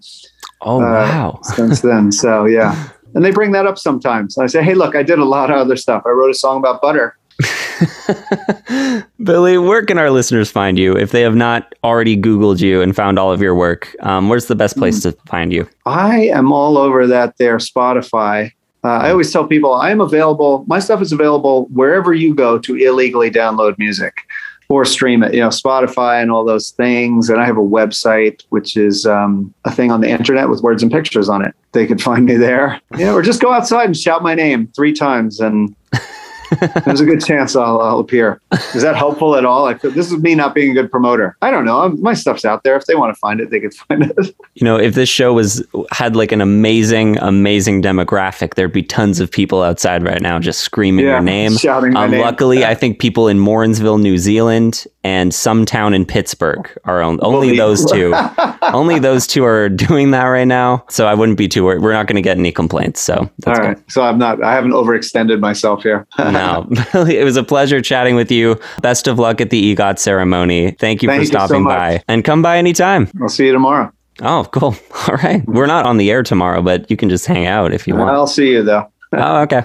Oh 0.62 0.78
uh, 0.78 0.92
wow. 0.92 1.40
since 1.44 1.82
then. 1.82 2.12
So 2.12 2.46
yeah, 2.46 2.90
and 3.14 3.26
they 3.26 3.32
bring 3.32 3.52
that 3.52 3.68
up 3.68 3.78
sometimes. 3.78 4.38
I 4.38 4.48
say, 4.48 4.64
hey, 4.64 4.74
look, 4.74 4.96
I 4.96 5.04
did 5.04 5.20
a 5.20 5.26
lot 5.26 5.50
of 5.50 5.58
other 5.58 5.76
stuff. 5.76 6.04
I 6.06 6.10
wrote 6.10 6.32
a 6.32 6.36
song 6.36 6.60
about 6.60 6.82
butter. 6.82 7.18
Billy, 9.24 9.58
where 9.58 9.84
can 9.86 9.98
our 9.98 10.12
listeners 10.12 10.52
find 10.52 10.78
you 10.78 10.96
if 10.96 11.12
they 11.12 11.22
have 11.22 11.36
not 11.36 11.74
already 11.84 12.16
Googled 12.16 12.62
you 12.62 12.82
and 12.82 12.96
found 12.96 13.18
all 13.18 13.32
of 13.32 13.42
your 13.42 13.56
work? 13.56 13.96
Um, 14.02 14.30
where's 14.30 14.46
the 14.46 14.56
best 14.56 14.78
place 14.78 15.02
to 15.02 15.14
find 15.28 15.52
you? 15.52 15.68
I 15.86 16.28
am 16.28 16.52
all 16.52 16.78
over 16.78 17.08
that 17.08 17.38
there 17.38 17.58
Spotify. 17.58 18.52
Uh, 18.84 18.90
I 18.90 19.12
always 19.12 19.32
tell 19.32 19.48
people 19.48 19.74
I 19.74 19.92
am 19.92 20.02
available. 20.02 20.66
My 20.68 20.80
stuff 20.80 21.02
is 21.02 21.12
available 21.12 21.66
wherever 21.72 22.14
you 22.14 22.34
go 22.34 22.58
to 22.60 22.76
illegally 22.76 23.30
download 23.30 23.78
music 23.78 24.22
or 24.72 24.86
stream 24.86 25.22
it. 25.22 25.34
You 25.34 25.42
know, 25.42 25.50
Spotify 25.50 26.22
and 26.22 26.32
all 26.32 26.46
those 26.46 26.72
things. 26.72 27.30
And 27.30 27.42
I 27.42 27.46
have 27.46 27.58
a 27.58 27.62
website, 27.62 28.44
which 28.50 28.78
is 28.78 29.06
um, 29.06 29.54
a 29.66 29.72
thing 29.72 29.92
on 29.92 30.02
the 30.02 30.10
internet 30.10 30.50
with 30.50 30.62
words 30.62 30.82
and 30.82 30.92
pictures 30.92 31.28
on 31.28 31.46
it. 31.46 31.54
They 31.74 31.86
could 31.86 32.02
find 32.02 32.26
me 32.26 32.38
there. 32.38 32.82
Yeah, 32.98 33.14
or 33.14 33.22
just 33.22 33.42
go 33.42 33.52
outside 33.52 33.86
and 33.86 33.98
shout 33.98 34.24
my 34.24 34.34
name 34.34 34.68
three 34.76 34.94
times, 34.94 35.40
and 35.40 35.76
there's 36.86 37.02
a 37.02 37.06
good 37.06 37.24
chance 37.24 37.56
I'll, 37.56 37.82
I'll 37.82 38.00
appear. 38.00 38.42
Is 38.76 38.82
that 38.82 38.96
helpful 38.96 39.36
at 39.36 39.46
all? 39.46 39.66
I 39.66 39.76
feel, 39.78 39.92
this 39.92 40.12
is 40.12 40.20
me 40.20 40.36
not 40.36 40.54
being 40.54 40.72
a 40.72 40.74
good 40.74 40.92
promoter. 40.92 41.38
I 41.42 41.52
don't 41.52 41.66
know. 41.66 41.82
I'm, 41.82 42.02
my 42.02 42.14
stuff's 42.14 42.46
out 42.46 42.64
there. 42.64 42.76
If 42.76 42.86
they 42.86 42.96
want 42.96 43.14
to 43.16 43.20
find 43.20 43.40
it, 43.40 43.50
they 43.50 43.60
could 43.60 43.74
find 43.88 44.04
it. 44.04 44.36
You 44.56 44.66
know, 44.66 44.78
if 44.78 44.96
this 44.96 45.10
show 45.10 45.34
was 45.34 45.66
had 45.92 46.16
like 46.16 46.32
an 46.32 46.42
amazing, 46.42 47.18
amazing 47.20 47.82
demographic, 47.82 48.56
there'd 48.56 48.74
be 48.74 48.84
tons 48.84 49.20
of 49.20 49.32
people 49.32 49.64
outside 49.64 50.04
right 50.04 50.22
now 50.22 50.40
just 50.40 50.60
screaming 50.60 51.06
Yeah, 51.06 51.14
your 51.14 51.22
name. 51.22 51.56
shouting 51.58 51.94
my 51.94 52.06
um, 52.06 52.12
name. 52.12 52.22
Luckily, 52.22 52.66
I 52.66 52.76
think 52.76 53.00
people 53.00 53.28
in 53.28 53.40
Morrinsville, 53.40 53.98
New 53.98 54.18
Zealand, 54.18 54.86
and 55.04 55.34
some 55.34 55.66
town 55.66 55.94
in 55.94 56.06
Pittsburgh 56.06 56.70
are 56.86 57.02
on, 57.02 57.20
only 57.22 57.58
those 57.58 57.90
two. 57.92 58.14
only 58.62 59.00
those 59.00 59.26
two 59.26 59.44
are 59.44 59.70
doing 59.70 60.12
that 60.12 60.26
right 60.26 60.48
now. 60.48 60.86
So 60.90 61.08
I 61.08 61.14
wouldn't 61.14 61.38
be 61.38 61.48
too 61.48 61.64
worried. 61.66 61.82
We're 61.82 61.94
not 61.94 62.08
going 62.08 62.18
to 62.18 62.22
get 62.22 62.38
any 62.38 62.52
complaints. 62.52 63.02
So 63.02 63.30
that's 63.40 63.60
All 63.60 63.66
right. 63.66 63.92
So 63.92 64.04
I'm 64.04 64.18
not, 64.18 64.44
I 64.44 64.54
haven't 64.54 64.72
overextended 64.72 65.40
myself 65.40 65.84
here. 65.84 66.08
no, 66.20 66.68
it 66.94 67.24
was 67.24 67.38
a 67.38 67.44
pleasure 67.44 67.82
chatting 67.82 68.16
with 68.16 68.32
you. 68.32 68.60
Best 68.82 69.08
of 69.08 69.18
luck 69.18 69.42
at 69.42 69.50
the 69.50 69.76
EGOT 69.76 69.98
ceremony. 69.98 70.72
Thank 70.72 71.02
you 71.02 71.10
Thank 71.10 71.20
for 71.20 71.22
you 71.22 71.28
so 71.28 71.46
stopping 71.46 71.64
by. 71.64 72.04
And 72.08 72.24
come 72.24 72.42
by 72.42 72.58
anytime. 72.58 73.10
I'll 73.22 73.30
see 73.30 73.48
you 73.48 73.54
tomorrow. 73.54 73.92
Oh, 74.22 74.48
cool. 74.52 74.76
All 75.08 75.16
right. 75.16 75.44
We're 75.48 75.66
not 75.66 75.86
on 75.86 75.98
the 75.98 76.12
air 76.12 76.22
tomorrow, 76.22 76.62
but 76.62 76.90
you 76.92 76.98
can 76.98 77.10
just 77.10 77.26
hang 77.26 77.48
out 77.48 77.74
if 77.74 77.88
you 77.88 77.96
want. 77.96 78.12
I'll 78.12 78.28
see 78.28 78.52
you 78.52 78.64
though. 78.64 78.92
Oh, 79.14 79.42
okay. 79.42 79.64